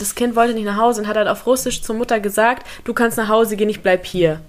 [0.00, 2.94] das Kind wollte nicht nach Hause und hat halt auf Russisch zur Mutter gesagt, du
[2.94, 4.40] kannst nach Hause gehen, ich bleib hier.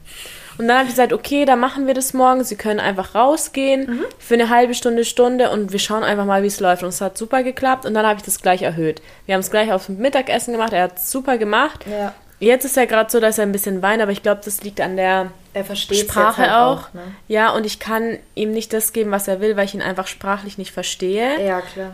[0.58, 2.44] Und dann habe ich gesagt, okay, dann machen wir das morgen.
[2.44, 4.06] Sie können einfach rausgehen Mhm.
[4.20, 6.84] für eine halbe Stunde, Stunde und wir schauen einfach mal, wie es läuft.
[6.84, 9.02] Und es hat super geklappt und dann habe ich das gleich erhöht.
[9.26, 11.86] Wir haben es gleich auf Mittagessen gemacht, er hat es super gemacht.
[11.90, 12.14] Ja.
[12.40, 14.82] Jetzt ist er gerade so, dass er ein bisschen weint, aber ich glaube, das liegt
[14.82, 16.94] an der Er versteht Sprache halt auch.
[16.94, 17.02] ne?
[17.28, 20.08] Ja, und ich kann ihm nicht das geben, was er will, weil ich ihn einfach
[20.08, 21.40] sprachlich nicht verstehe.
[21.46, 21.92] Ja, klar.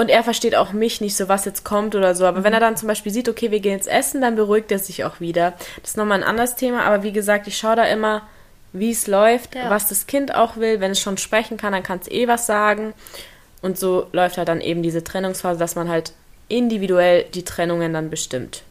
[0.00, 2.24] Und er versteht auch mich nicht so, was jetzt kommt oder so.
[2.24, 4.78] Aber wenn er dann zum Beispiel sieht, okay, wir gehen jetzt essen, dann beruhigt er
[4.78, 5.52] sich auch wieder.
[5.82, 6.84] Das ist nochmal ein anderes Thema.
[6.84, 8.22] Aber wie gesagt, ich schaue da immer,
[8.72, 9.68] wie es läuft, Ja.
[9.68, 10.80] was das Kind auch will.
[10.80, 12.94] Wenn es schon sprechen kann, dann kann es eh was sagen.
[13.60, 16.14] Und so läuft halt dann eben diese Trennungsphase, dass man halt
[16.48, 18.62] individuell die Trennungen dann bestimmt.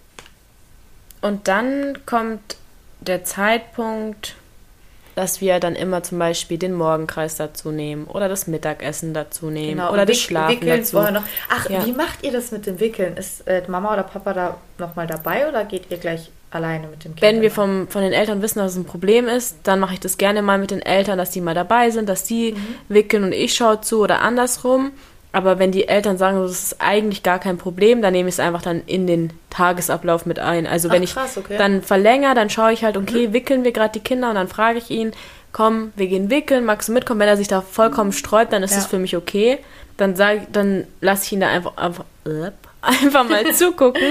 [1.21, 2.55] Und dann kommt
[3.01, 4.33] der Zeitpunkt,
[5.19, 9.77] dass wir dann immer zum Beispiel den Morgenkreis dazu nehmen oder das Mittagessen dazu nehmen
[9.77, 9.91] Genau.
[9.91, 10.91] oder das Schlafen Wickeln dazu.
[10.97, 11.23] vorher noch.
[11.49, 11.85] Ach, Ja.
[11.85, 13.17] wie macht ihr das mit dem Wickeln?
[13.17, 17.11] Ist äh, Mama oder Papa da nochmal dabei oder geht ihr gleich alleine mit dem
[17.15, 17.21] Kind?
[17.21, 19.99] Wenn wir vom, von den Eltern wissen, dass es ein Problem ist, dann mache ich
[19.99, 22.75] das gerne mal mit den Eltern, dass die mal dabei sind, dass die Mhm.
[22.87, 24.91] wickeln und ich schaue zu oder andersrum.
[25.31, 28.39] Aber wenn die Eltern sagen, das ist eigentlich gar kein Problem, dann nehme ich es
[28.39, 30.65] einfach dann in den Tagesablauf mit ein.
[30.65, 31.55] Also wenn Ach, ich krass, okay.
[31.57, 34.79] dann verlängere, dann schaue ich halt, okay, wickeln wir gerade die Kinder und dann frage
[34.79, 35.11] ich ihn,
[35.51, 37.19] komm, wir gehen wickeln, magst du mitkommen?
[37.19, 38.79] Wenn er sich da vollkommen sträubt, dann ist Ja.
[38.79, 39.59] es für mich okay.
[39.97, 42.05] Dann sage dann lasse ich ihn da einfach, einfach,
[42.81, 44.01] einfach mal zugucken.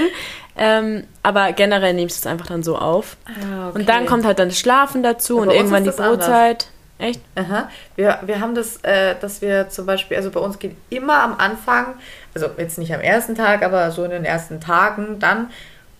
[0.57, 3.17] Ähm, aber generell nehme ich es einfach dann so auf.
[3.25, 3.79] Ah, okay.
[3.79, 5.99] Und dann kommt halt dann das Schlafen dazu Ja, und bei uns irgendwann die das
[5.99, 6.25] anders.
[6.99, 7.21] Echt?
[7.35, 7.69] Aha.
[7.95, 11.37] Wir, wir haben das, äh, dass wir zum Beispiel, also bei uns geht immer am
[11.37, 11.95] Anfang,
[12.35, 15.49] also jetzt nicht am ersten Tag, aber so in den ersten Tagen, dann,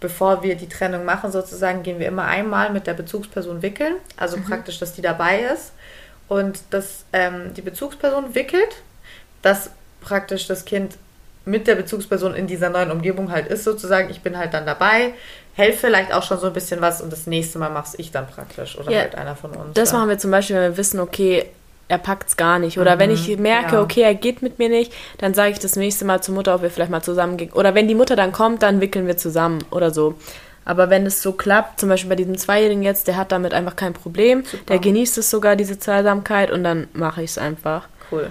[0.01, 3.95] bevor wir die Trennung machen, sozusagen, gehen wir immer einmal mit der Bezugsperson wickeln.
[4.17, 5.71] Also praktisch, dass die dabei ist
[6.27, 8.83] und dass ähm, die Bezugsperson wickelt,
[9.41, 10.97] dass praktisch das Kind
[11.45, 14.09] mit der Bezugsperson in dieser neuen Umgebung halt ist, sozusagen.
[14.09, 15.13] Ich bin halt dann dabei,
[15.55, 18.27] helfe vielleicht auch schon so ein bisschen was und das nächste Mal mach's ich dann
[18.27, 19.73] praktisch oder Ja, halt einer von uns.
[19.73, 19.97] Das ja.
[19.97, 21.45] machen wir zum Beispiel, wenn wir wissen, okay,
[21.87, 22.77] er packt's gar nicht.
[22.79, 23.73] Oder wenn ich merke, Mhm.
[23.73, 23.81] ja.
[23.81, 26.61] okay, er geht mit mir nicht, dann sage ich das nächste Mal zur Mutter, ob
[26.61, 27.51] wir vielleicht mal zusammen gehen.
[27.53, 30.13] Oder wenn die Mutter dann kommt, dann wickeln wir zusammen oder so.
[30.65, 33.75] Aber wenn es so klappt, zum Beispiel bei diesem Zweijährigen jetzt, der hat damit einfach
[33.75, 34.43] kein Problem.
[34.67, 37.87] Der genießt es sogar, diese Zweisamkeit, und dann mache ich es einfach.
[38.11, 38.29] Cool.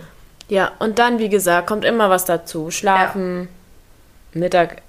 [0.48, 2.70] Ja, und dann, wie gesagt, kommt immer was dazu.
[2.70, 3.48] Schlafen,
[4.34, 4.82] Mittag,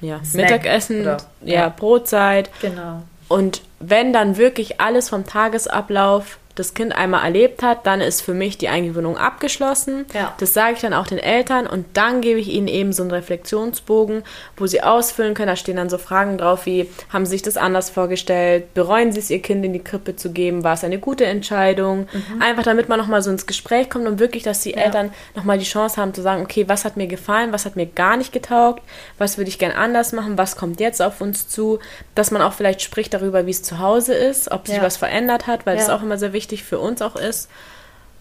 [0.00, 1.68] ja, Snack Mittagessen, oder- ja, ja.
[1.68, 2.50] Brotzeit.
[2.60, 3.02] Genau.
[3.28, 8.34] Und wenn dann wirklich alles vom Tagesablauf das Kind einmal erlebt hat, dann ist für
[8.34, 10.06] mich die Eingewöhnung abgeschlossen.
[10.14, 10.34] Ja.
[10.38, 13.10] Das sage ich dann auch den Eltern und dann gebe ich ihnen eben so einen
[13.12, 14.22] Reflexionsbogen,
[14.56, 15.48] wo sie ausfüllen können.
[15.48, 18.74] Da stehen dann so Fragen drauf wie, haben sie sich das anders vorgestellt?
[18.74, 20.64] Bereuen sie es, ihr Kind in die Krippe zu geben?
[20.64, 22.06] War es eine gute Entscheidung?
[22.40, 25.64] Einfach damit man nochmal so ins Gespräch kommt und wirklich, dass die Eltern nochmal die
[25.64, 28.82] Chance haben zu sagen, okay, was hat mir gefallen, was hat mir gar nicht getaugt,
[29.18, 31.78] was würde ich gern anders machen, was kommt jetzt auf uns zu,
[32.14, 34.82] dass man auch vielleicht spricht darüber, wie es zu Hause ist, ob sich Ja.
[34.82, 35.96] was verändert hat, weil das Ja.
[35.96, 37.48] auch immer sehr wichtig für uns auch ist.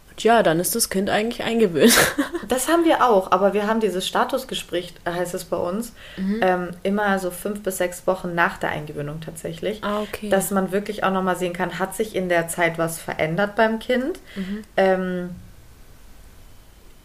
[0.10, 1.98] Und ja, dann ist das Kind eigentlich eingewöhnt.
[2.48, 5.94] Das haben wir auch, aber wir haben dieses Statusgespräch, heißt es bei uns,
[6.42, 9.84] ähm, immer so fünf bis sechs Wochen nach der Eingewöhnung tatsächlich.
[9.84, 10.30] Ah, okay.
[10.30, 13.78] Dass man wirklich auch nochmal sehen kann, hat sich in der Zeit was verändert beim
[13.78, 14.20] Kind?
[14.78, 15.36] Ähm,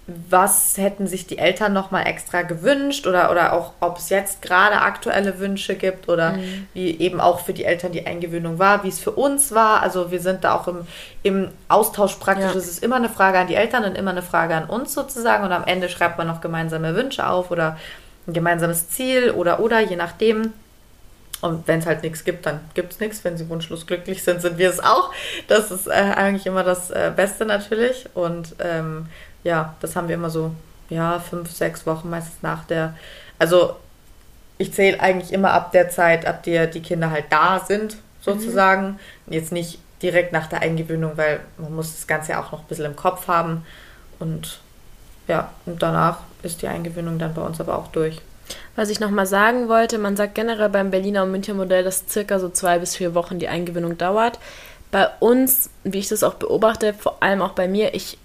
[0.07, 4.83] was hätten sich die Eltern nochmal extra gewünscht oder, oder auch, ob es jetzt gerade
[4.83, 6.39] aktuelle Wünsche gibt oder
[6.75, 9.83] wie eben auch für die Eltern die Eingewöhnung war, wie es für uns war.
[9.83, 10.87] Also wir sind da auch im,
[11.23, 12.53] im Austausch praktisch.
[12.53, 12.59] Ja.
[12.59, 15.43] Es ist immer eine Frage an die Eltern und immer eine Frage an uns sozusagen
[15.43, 17.79] und am Ende schreibt man noch gemeinsame Wünsche auf oder
[18.27, 20.53] ein gemeinsames Ziel oder oder je nachdem.
[21.41, 23.23] Und wenn es halt nichts gibt, dann gibt es nichts.
[23.23, 25.13] Wenn sie wunschlos glücklich sind, sind wir es auch.
[25.47, 28.07] Das ist äh, eigentlich immer das äh, Beste natürlich.
[28.15, 29.09] Und ähm,
[29.45, 30.51] ja, das haben wir immer so,
[30.89, 32.95] ja, fünf, sechs Wochen meistens nach der.
[33.39, 33.77] Also
[34.59, 38.99] ich zähle eigentlich immer ab der Zeit, ab der die Kinder halt da sind, sozusagen.
[39.27, 39.33] Mhm.
[39.33, 42.67] Jetzt nicht direkt nach der Eingewöhnung, weil man muss das Ganze ja auch noch ein
[42.67, 43.65] bisschen im Kopf haben.
[44.19, 44.61] Und
[45.29, 48.21] ja, und danach ist die Eingewöhnung dann bei uns aber auch durch.
[48.77, 52.39] Was ich nochmal sagen wollte, man sagt generell beim Berliner und Münchner Modell, dass circa
[52.39, 54.39] so zwei bis vier Wochen die Eingewöhnung dauert.
[54.91, 58.19] Bei uns, wie ich das auch beobachte, vor allem auch bei mir, ich,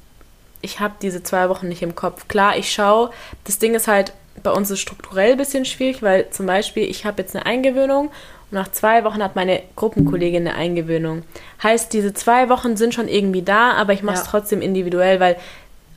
[0.62, 2.28] ich habe diese zwei Wochen nicht im Kopf.
[2.28, 3.12] Klar, ich schaue,
[3.46, 6.84] das Ding ist halt, bei uns ist es strukturell ein bisschen schwierig, weil zum Beispiel
[6.84, 11.24] ich habe jetzt eine Eingewöhnung und nach zwei Wochen hat meine Gruppenkollegin eine Eingewöhnung.
[11.62, 14.32] Heißt, diese zwei Wochen sind schon irgendwie da, aber ich mache es ja.
[14.32, 15.38] trotzdem individuell, weil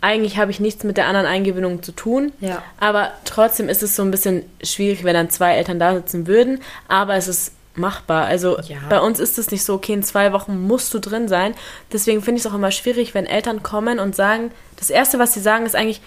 [0.00, 2.32] eigentlich habe ich nichts mit der anderen Eingewöhnung zu tun.
[2.40, 2.62] Ja.
[2.78, 6.60] Aber trotzdem ist es so ein bisschen schwierig, wenn dann zwei Eltern da sitzen würden.
[6.88, 8.26] Aber es ist machbar.
[8.26, 8.78] Also ja.
[8.88, 11.54] bei uns ist es nicht so, okay, in zwei Wochen musst du drin sein.
[11.92, 15.32] Deswegen finde ich es auch immer schwierig, wenn Eltern kommen und sagen, das Erste, was
[15.32, 16.00] sie sagen, ist eigentlich,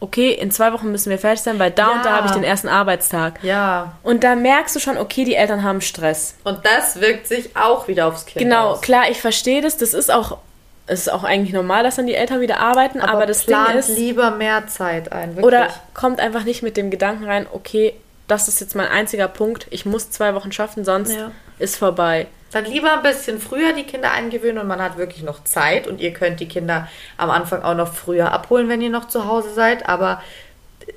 [0.00, 1.92] okay, in zwei Wochen müssen wir fertig sein, weil da ja.
[1.96, 3.42] und da habe ich den ersten Arbeitstag.
[3.42, 3.96] Ja.
[4.02, 6.34] Und da merkst du schon, okay, die Eltern haben Stress.
[6.44, 8.80] Und das wirkt sich auch wieder aufs Kind Genau, aus.
[8.80, 9.76] klar, ich verstehe das.
[9.76, 10.38] Das ist auch,
[10.86, 13.56] es ist auch eigentlich normal, dass dann die Eltern wieder arbeiten, aber, aber das Ding
[13.76, 13.88] ist...
[13.88, 15.44] lieber mehr Zeit ein, wirklich.
[15.44, 17.94] Oder kommt einfach nicht mit dem Gedanken rein, okay,
[18.28, 21.32] das ist jetzt mein einziger Punkt, ich muss zwei Wochen schaffen, sonst ja.
[21.58, 22.28] ist vorbei.
[22.52, 26.00] Dann lieber ein bisschen früher die Kinder eingewöhnen und man hat wirklich noch Zeit und
[26.00, 29.52] ihr könnt die Kinder am Anfang auch noch früher abholen, wenn ihr noch zu Hause
[29.52, 30.22] seid, aber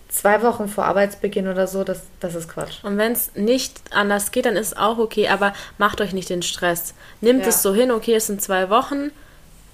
[0.08, 2.84] zwei Wochen vor Arbeitsbeginn oder so, das, das ist Quatsch.
[2.84, 6.30] Und wenn es nicht anders geht, dann ist es auch okay, aber macht euch nicht
[6.30, 6.94] den Stress.
[7.20, 7.50] Nimmt ja.
[7.50, 9.12] es so hin, okay, es sind zwei Wochen,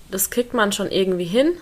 [0.09, 1.53] das kriegt man schon irgendwie hin,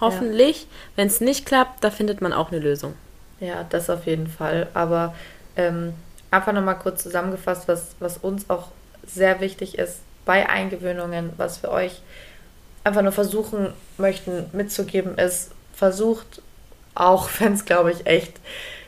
[0.00, 0.62] hoffentlich.
[0.62, 0.68] Ja.
[0.96, 2.94] Wenn es nicht klappt, da findet man auch eine Lösung.
[3.40, 4.68] Ja, das auf jeden Fall.
[4.74, 5.14] Aber
[5.58, 5.92] ähm,
[6.30, 8.68] einfach nochmal kurz zusammengefasst, was, was uns auch
[9.06, 12.00] sehr wichtig ist bei Eingewöhnungen, was wir euch
[12.84, 16.42] einfach nur versuchen möchten mitzugeben, ist, versucht,
[16.94, 18.34] auch wenn es, glaube ich, echt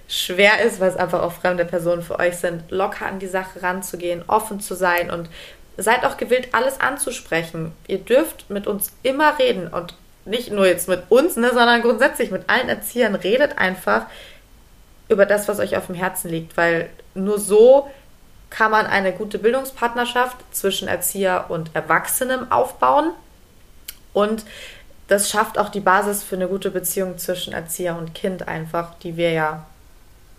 [0.09, 3.63] schwer ist, weil es einfach auch fremde Personen für euch sind, locker an die Sache
[3.63, 5.29] ranzugehen, offen zu sein und
[5.77, 7.73] seid auch gewillt, alles anzusprechen.
[7.87, 12.31] Ihr dürft mit uns immer reden und nicht nur jetzt mit uns, ne, sondern grundsätzlich
[12.31, 13.15] mit allen Erziehern.
[13.15, 14.07] Redet einfach
[15.11, 17.91] über das, was euch auf dem Herzen liegt, weil nur so
[18.49, 23.13] kann man eine gute Bildungspartnerschaft zwischen Erzieher und Erwachsenem aufbauen.
[24.13, 24.45] Und
[25.09, 29.17] das schafft auch die Basis für eine gute Beziehung zwischen Erzieher und Kind einfach, die
[29.17, 29.67] wir ja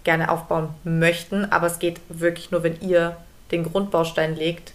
[0.03, 1.51] gerne aufbauen möchten.
[1.51, 3.17] Aber es geht wirklich nur, wenn ihr
[3.51, 4.73] den Grundbaustein legt,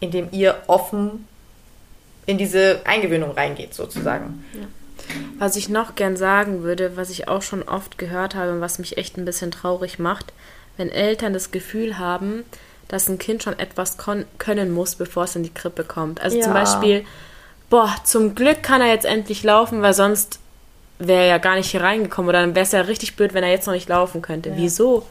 [0.00, 1.26] indem ihr offen
[2.26, 4.44] in diese Eingewöhnung reingeht, sozusagen.
[4.54, 4.66] Ja.
[5.38, 8.78] Was ich noch gern sagen würde, was ich auch schon oft gehört habe und was
[8.78, 10.32] mich echt ein bisschen traurig macht,
[10.76, 12.44] wenn Eltern das Gefühl haben,
[12.88, 13.96] dass ein Kind schon etwas
[14.38, 16.20] können muss, bevor es in die Krippe kommt.
[16.20, 16.44] Also ja.
[16.44, 17.04] zum Beispiel,
[17.70, 20.38] boah, zum Glück kann er jetzt endlich laufen, weil sonst
[20.98, 23.44] wäre er ja gar nicht hier reingekommen oder dann wäre es ja richtig blöd, wenn
[23.44, 24.50] er jetzt noch nicht laufen könnte.
[24.50, 24.56] Ja.
[24.56, 25.06] Wieso?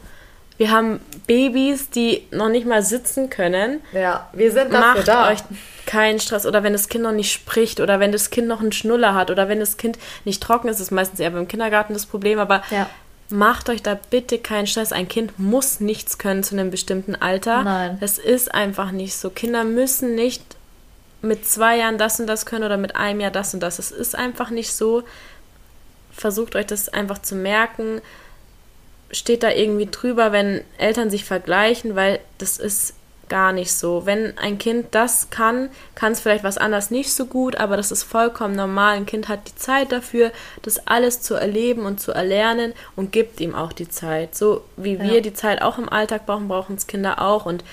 [0.56, 3.80] Wir haben Babys, die noch nicht mal sitzen können.
[3.92, 5.30] Ja, wir sind dafür Macht da.
[5.30, 5.40] euch
[5.86, 6.46] keinen Stress.
[6.46, 9.30] Oder wenn das Kind noch nicht spricht oder wenn das Kind noch einen Schnuller hat
[9.30, 12.38] oder wenn das Kind nicht trocken ist, ist meistens eher beim Kindergarten das Problem.
[12.38, 12.88] Aber ja.
[13.30, 14.92] macht euch da bitte keinen Stress.
[14.92, 17.64] Ein Kind muss nichts können zu einem bestimmten Alter.
[17.64, 17.98] Nein.
[18.00, 19.30] Das ist einfach nicht so.
[19.30, 20.42] Kinder müssen nicht
[21.20, 23.80] mit zwei Jahren das und das können oder mit einem Jahr das und das.
[23.80, 25.02] Es ist einfach nicht so.
[26.12, 28.00] Versucht euch das einfach zu merken
[29.14, 32.94] steht da irgendwie drüber, wenn Eltern sich vergleichen, weil das ist
[33.28, 34.06] gar nicht so.
[34.06, 37.90] Wenn ein Kind das kann, kann es vielleicht was anderes nicht so gut, aber das
[37.90, 38.96] ist vollkommen normal.
[38.96, 40.30] Ein Kind hat die Zeit dafür,
[40.62, 44.34] das alles zu erleben und zu erlernen und gibt ihm auch die Zeit.
[44.34, 47.64] So wie wir die Zeit auch im Alltag brauchen, brauchen es Kinder auch und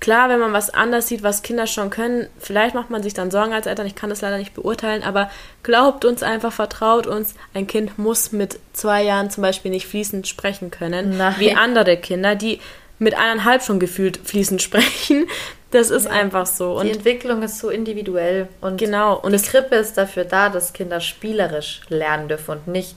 [0.00, 3.30] Klar, wenn man was anders sieht, was Kinder schon können, vielleicht macht man sich dann
[3.30, 5.30] Sorgen als Eltern, ich kann das leider nicht beurteilen, aber
[5.62, 10.26] glaubt uns einfach, vertraut uns, ein Kind muss mit zwei Jahren zum Beispiel nicht fließend
[10.26, 11.34] sprechen können, Nein.
[11.38, 12.60] wie andere Kinder, die
[12.98, 15.26] mit eineinhalb schon gefühlt fließend sprechen.
[15.70, 16.12] Das ist ja.
[16.12, 16.78] einfach so.
[16.78, 18.48] Und die Entwicklung ist so individuell.
[18.60, 19.18] Und genau.
[19.18, 22.96] Und die Krippe ist dafür da, dass Kinder spielerisch lernen dürfen und nicht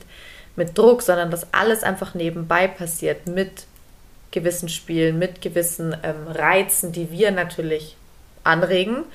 [0.56, 3.66] mit Druck, sondern dass alles einfach nebenbei passiert mit
[4.34, 7.96] gewissen Spielen, mit gewissen ähm, Reizen, die wir natürlich
[8.43, 9.06] anregen,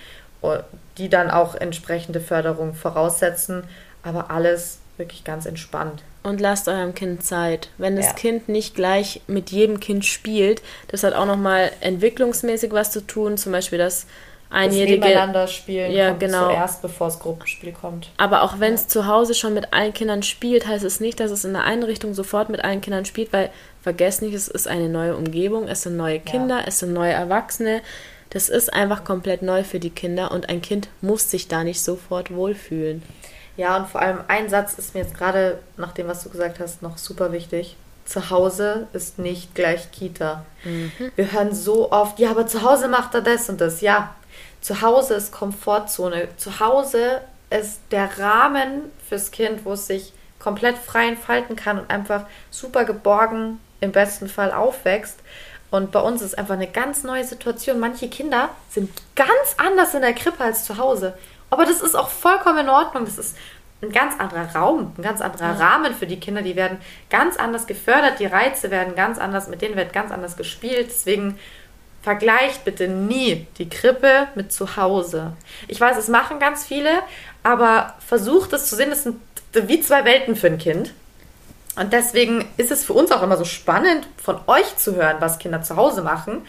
[0.96, 3.64] die dann auch entsprechende Förderung voraussetzen,
[4.02, 6.02] aber alles wirklich ganz entspannt.
[6.22, 7.68] Und lasst eurem Kind Zeit.
[7.78, 8.12] Wenn das ja.
[8.12, 13.36] Kind nicht gleich mit jedem Kind spielt, das hat auch nochmal entwicklungsmäßig was zu tun,
[13.36, 14.06] zum Beispiel das
[14.50, 14.98] einjährige.
[14.98, 16.46] Das Nebeneinander spielen ja, genau.
[16.46, 18.10] zuerst, bevor das Gruppenspiel kommt.
[18.16, 18.88] Aber auch wenn es ja.
[18.88, 22.14] zu Hause schon mit allen Kindern spielt, heißt es nicht, dass es in der Einrichtung
[22.14, 23.50] sofort mit allen Kindern spielt, weil
[23.82, 26.64] vergesst nicht, es ist eine neue Umgebung, es sind neue Kinder, ja.
[26.66, 27.82] es sind neue Erwachsene.
[28.30, 31.82] Das ist einfach komplett neu für die Kinder und ein Kind muss sich da nicht
[31.82, 33.02] sofort wohlfühlen.
[33.56, 36.60] Ja, und vor allem ein Satz ist mir jetzt gerade nach dem, was du gesagt
[36.60, 37.76] hast, noch super wichtig.
[38.04, 40.44] zu Hause ist nicht gleich Kita.
[40.64, 40.92] Mhm.
[41.14, 43.80] Wir hören so oft, ja, aber zu Hause macht er das und das.
[43.80, 44.14] Ja,
[44.60, 46.28] zu Hause ist Komfortzone.
[46.36, 51.90] Zu Hause ist der Rahmen fürs Kind, wo es sich komplett frei entfalten kann und
[51.90, 55.18] einfach super geborgen im besten Fall aufwächst.
[55.70, 57.78] Und bei uns ist einfach eine ganz neue Situation.
[57.78, 61.16] Manche Kinder sind ganz anders in der Krippe als zu Hause.
[61.50, 63.04] Aber das ist auch vollkommen in Ordnung.
[63.04, 63.36] Das ist
[63.82, 65.68] ein ganz anderer Raum, ein ganz anderer ja.
[65.68, 66.42] Rahmen für die Kinder.
[66.42, 66.78] Die werden
[67.10, 70.88] ganz anders gefördert, die Reize werden ganz anders, mit denen wird ganz anders gespielt.
[70.88, 71.38] Deswegen
[72.02, 75.32] vergleicht bitte nie die Krippe mit zu Hause.
[75.68, 76.90] Ich weiß, es machen ganz viele,
[77.42, 79.20] aber versucht es zu sehen, das sind
[79.52, 80.92] wie zwei Welten für ein Kind.
[81.78, 85.38] Und deswegen ist es für uns auch immer so spannend, von euch zu hören, was
[85.38, 86.42] Kinder zu Hause machen.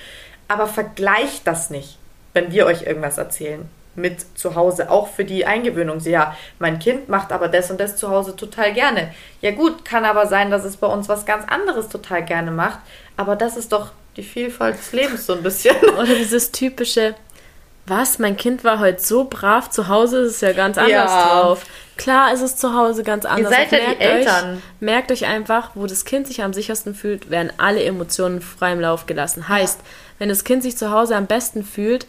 [0.48, 1.98] Aber vergleicht das nicht,
[2.34, 6.00] wenn wir euch irgendwas erzählen mit zu Hause, auch für die Eingewöhnung.
[6.00, 9.14] Ja, mein Kind macht aber das und das zu Hause total gerne.
[9.42, 12.80] Ja gut, kann aber sein, dass es bei uns was ganz anderes total gerne macht,
[13.18, 15.76] aber das ist doch die Vielfalt des Lebens so ein bisschen.
[15.98, 17.16] Oder dieses typische,
[17.90, 21.30] was, mein Kind war heute so brav, zu Hause ist es ja ganz anders ja.
[21.30, 21.66] drauf.
[21.98, 23.52] Klar ist es zu Hause ganz anders.
[23.52, 24.56] Ihr seid ja die Eltern.
[24.56, 28.72] Euch, merkt euch einfach, wo das Kind sich am sichersten fühlt, werden alle Emotionen frei
[28.72, 29.50] im Lauf gelassen.
[29.50, 29.86] Heißt, ja.
[30.20, 32.06] wenn das Kind sich zu Hause am besten fühlt,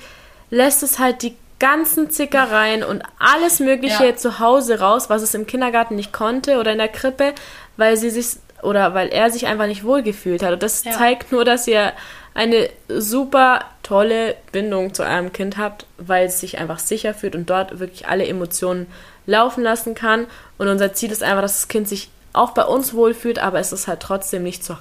[0.51, 4.17] lässt es halt die ganzen Zickereien und alles Mögliche ja.
[4.17, 7.35] zu Hause raus, was es im Kindergarten nicht konnte oder in der Krippe,
[7.77, 10.53] weil sie sich oder weil er sich einfach nicht wohlgefühlt hat.
[10.53, 10.93] Und das ja.
[10.93, 11.93] zeigt nur, dass ihr
[12.35, 17.51] eine super tolle Bindung zu eurem Kind habt, weil es sich einfach sicher fühlt und
[17.51, 18.87] dort wirklich alle Emotionen
[19.27, 20.27] laufen lassen kann.
[20.59, 23.73] Und unser Ziel ist einfach, dass das Kind sich auch bei uns wohlfühlt, aber es
[23.73, 24.77] ist halt trotzdem nicht zu,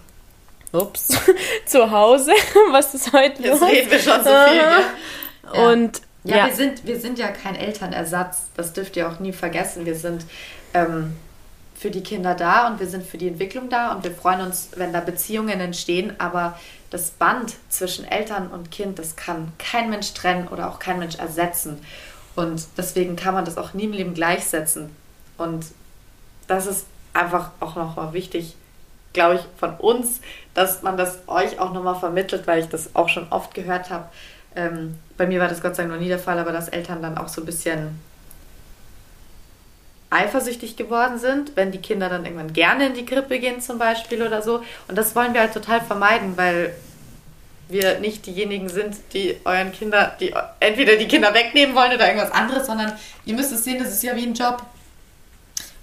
[0.72, 1.08] ups,
[1.65, 2.32] zu Hause,
[2.72, 3.70] was ist heute Jetzt los?
[3.70, 4.58] reden wir schon so viel.
[4.58, 4.82] Ja.
[5.72, 8.50] Und ja, ja, Wir, sind, wir sind ja kein Elternersatz.
[8.56, 9.86] Das dürft ihr auch nie vergessen.
[9.86, 10.26] Wir sind
[10.74, 11.15] ähm,
[11.80, 14.70] für die Kinder da und wir sind für die Entwicklung da und wir freuen uns,
[14.76, 16.13] wenn da Beziehungen entstehen.
[16.20, 21.00] Aber das Band zwischen Eltern und Kind, das kann kein Mensch trennen oder auch kein
[21.00, 21.80] Mensch ersetzen.
[22.36, 24.96] Und deswegen kann man das auch nie im Leben gleichsetzen.
[25.38, 25.65] Und
[26.48, 28.56] das ist einfach auch nochmal wichtig,
[29.13, 30.20] glaube ich, von uns,
[30.54, 34.10] dass man das euch auch nochmal vermittelt, weil ich das auch schon oft gehört habe
[34.56, 37.02] ähm, bei mir war das Gott sei Dank noch nie der Fall, aber dass Eltern
[37.02, 38.00] dann auch so ein bisschen
[40.10, 44.24] eifersüchtig geworden sind, wenn die Kinder dann irgendwann gerne in die Krippe gehen zum Beispiel
[44.24, 44.63] oder so.
[44.88, 46.74] Und das wollen wir halt total vermeiden, weil
[47.67, 52.32] wir nicht diejenigen sind, die euren Kinder, die entweder die Kinder wegnehmen wollen oder irgendwas
[52.32, 52.93] anderes, sondern
[53.26, 54.63] ihr müsst es sehen, das ist ja wie ein Job.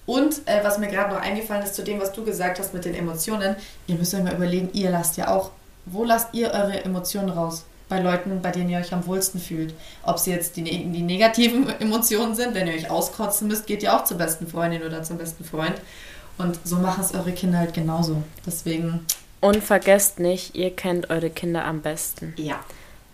[0.04, 2.84] Und äh, was mir gerade noch eingefallen ist zu dem, was du gesagt hast mit
[2.84, 5.50] den Emotionen, ihr müsst euch mal überlegen, ihr lasst ja auch,
[5.84, 7.64] wo lasst ihr eure Emotionen raus?
[7.88, 9.74] Bei Leuten, bei denen ihr euch am wohlsten fühlt.
[10.02, 13.94] Ob sie jetzt die, die negativen Emotionen sind, wenn ihr euch auskotzen müsst, geht ihr
[13.94, 15.74] auch zur besten Freundin oder zum besten Freund.
[16.38, 18.22] Und so machen es eure Kinder halt genauso.
[18.44, 19.06] Deswegen.
[19.40, 22.34] Und vergesst nicht, ihr kennt eure Kinder am besten.
[22.36, 22.60] Ja.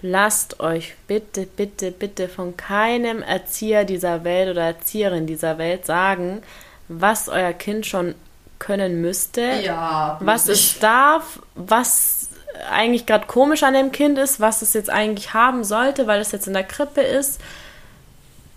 [0.01, 6.43] Lasst euch bitte, bitte, bitte von keinem Erzieher dieser Welt oder Erzieherin dieser Welt sagen,
[6.89, 8.15] was euer Kind schon
[8.59, 12.22] können müsste, ja, was es darf, was
[12.71, 16.33] eigentlich gerade komisch an dem Kind ist, was es jetzt eigentlich haben sollte, weil es
[16.33, 17.41] jetzt in der Krippe ist.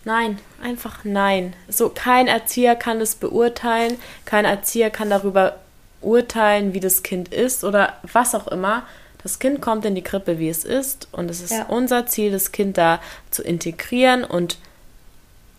[0.04, 1.54] Nein, einfach nein.
[1.68, 5.58] So kein Erzieher kann das beurteilen, kein Erzieher kann darüber
[6.02, 8.84] urteilen, wie das Kind ist oder was auch immer.
[9.24, 11.66] Das Kind kommt in die Krippe, wie es ist, und es ist ja.
[11.68, 13.00] unser Ziel, das Kind da
[13.32, 14.60] zu integrieren und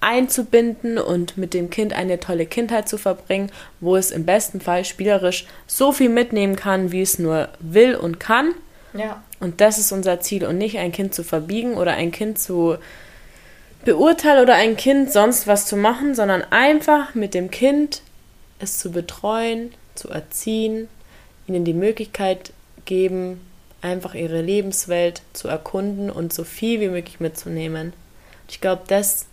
[0.01, 4.85] einzubinden und mit dem Kind eine tolle Kindheit zu verbringen, wo es im besten Fall
[4.85, 8.53] spielerisch so viel mitnehmen kann, wie es nur will und kann.
[8.93, 9.23] Ja.
[9.41, 12.77] Und das ist unser Ziel und nicht ein Kind zu verbiegen oder ein Kind zu
[13.85, 18.03] beurteilen oder ein Kind sonst was zu machen, sondern einfach mit dem Kind
[18.59, 20.89] es zu betreuen, zu erziehen,
[21.47, 22.53] ihnen die Möglichkeit
[22.85, 23.41] geben,
[23.83, 27.93] einfach ihre Lebenswelt zu erkunden und so viel wie möglich mitzunehmen.
[28.49, 29.27] Ich glaube, das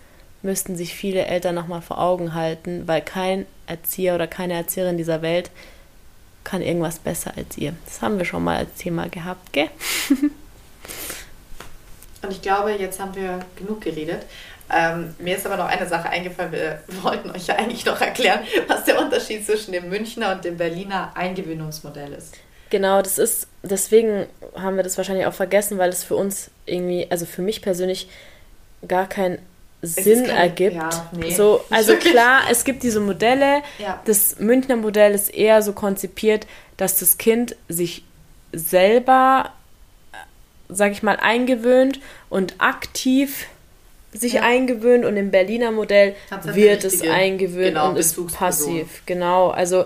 [0.44, 5.22] müssten sich viele Eltern nochmal vor Augen halten, weil kein Erzieher oder keine Erzieherin dieser
[5.22, 5.50] Welt
[6.44, 7.74] kann irgendwas besser als ihr.
[7.86, 9.70] Das haben wir schon mal als Thema gehabt, gell?
[12.22, 14.26] Und ich glaube, jetzt haben wir genug geredet.
[14.74, 16.52] Ähm, mir ist aber noch eine Sache eingefallen.
[16.52, 20.58] Wir wollten euch ja eigentlich noch erklären, was der Unterschied zwischen dem Münchner und dem
[20.58, 22.36] Berliner Eingewöhnungsmodell ist.
[22.70, 24.26] Genau, das ist, deswegen
[24.56, 28.10] haben wir das wahrscheinlich auch vergessen, weil es für uns irgendwie, also für mich persönlich
[28.88, 29.38] gar kein
[29.86, 30.76] Sinn kein, ergibt.
[30.76, 33.62] Ja, nee, so, also klar, es gibt diese Modelle.
[33.80, 34.02] Ja.
[34.06, 38.06] Das Münchner Modell ist eher so konzipiert, dass das Kind sich
[38.54, 39.52] selber,
[40.70, 43.48] sag ich mal, eingewöhnt und aktiv
[44.14, 44.44] sich ja.
[44.44, 49.02] eingewöhnt und im Berliner Modell wird es eingewöhnt genau, und ist passiv.
[49.06, 49.86] Genau, also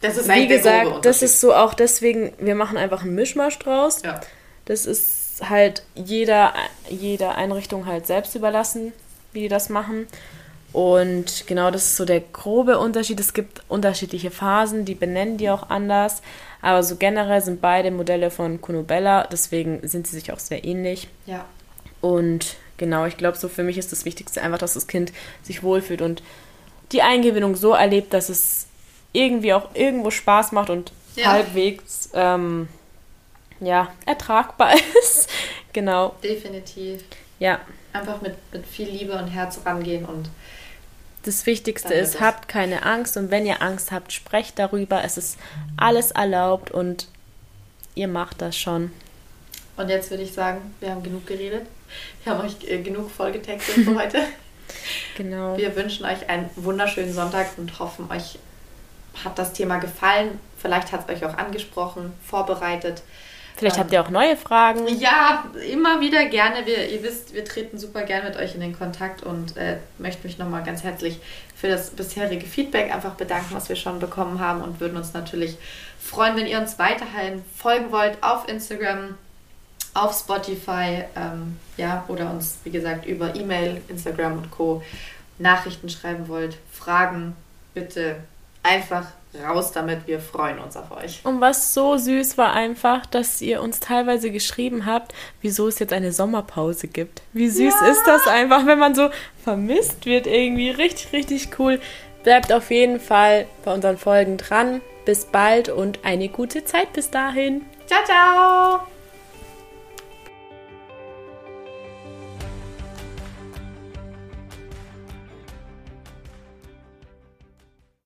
[0.00, 4.02] Das ist Wie gesagt, das ist so auch deswegen, wir machen einfach einen Mischmasch draus.
[4.02, 4.20] Ja.
[4.64, 6.54] Das ist halt jeder,
[6.88, 8.92] jeder Einrichtung halt selbst überlassen,
[9.32, 10.06] wie die das machen.
[10.72, 13.18] Und genau das ist so der grobe Unterschied.
[13.20, 16.22] Es gibt unterschiedliche Phasen, die benennen die auch anders.
[16.60, 21.08] Aber so generell sind beide Modelle von Kunobella, deswegen sind sie sich auch sehr ähnlich.
[21.26, 21.44] Ja.
[22.00, 25.12] Und genau, ich glaube, so für mich ist das Wichtigste einfach, dass das Kind
[25.42, 26.22] sich wohlfühlt und
[26.92, 28.66] die Eingewöhnung so erlebt, dass es
[29.12, 31.32] irgendwie auch irgendwo Spaß macht und ja.
[31.32, 32.68] halbwegs ähm,
[33.60, 35.28] ja, ertragbar ist.
[35.72, 36.14] genau.
[36.22, 37.04] Definitiv.
[37.38, 37.60] Ja.
[37.92, 40.28] Einfach mit, mit viel Liebe und Herz rangehen und
[41.22, 45.02] das Wichtigste ist, habt keine Angst und wenn ihr Angst habt, sprecht darüber.
[45.02, 45.38] Es ist
[45.76, 47.08] alles erlaubt und
[47.96, 48.92] ihr macht das schon.
[49.76, 51.66] Und jetzt würde ich sagen, wir haben genug geredet.
[52.22, 54.20] Wir haben euch äh, genug vollgetextet für heute.
[55.16, 55.56] Genau.
[55.56, 58.38] Wir wünschen euch einen wunderschönen Sonntag und hoffen, euch
[59.24, 60.40] hat das Thema gefallen.
[60.58, 63.02] Vielleicht hat es euch auch angesprochen, vorbereitet.
[63.56, 64.86] Vielleicht ähm, habt ihr auch neue Fragen.
[64.98, 66.66] Ja, immer wieder gerne.
[66.66, 70.26] Wir, ihr wisst, wir treten super gerne mit euch in den Kontakt und äh, möchte
[70.26, 71.18] mich nochmal ganz herzlich
[71.56, 75.56] für das bisherige Feedback einfach bedanken, was wir schon bekommen haben und würden uns natürlich
[75.98, 79.16] freuen, wenn ihr uns weiterhin folgen wollt auf Instagram,
[79.94, 84.82] auf Spotify, ähm, ja, oder uns, wie gesagt, über E-Mail, Instagram und Co.
[85.38, 87.34] Nachrichten schreiben wollt, Fragen,
[87.74, 88.16] bitte
[88.62, 89.06] einfach
[89.42, 90.06] raus damit.
[90.06, 91.20] Wir freuen uns auf euch.
[91.24, 95.92] Und was so süß war einfach, dass ihr uns teilweise geschrieben habt, wieso es jetzt
[95.92, 97.22] eine Sommerpause gibt.
[97.32, 97.86] Wie süß ja.
[97.88, 99.10] ist das einfach, wenn man so
[99.42, 100.70] vermisst wird irgendwie.
[100.70, 101.80] Richtig, richtig cool.
[102.22, 104.80] Bleibt auf jeden Fall bei unseren Folgen dran.
[105.04, 107.64] Bis bald und eine gute Zeit bis dahin.
[107.86, 108.95] Ciao, ciao.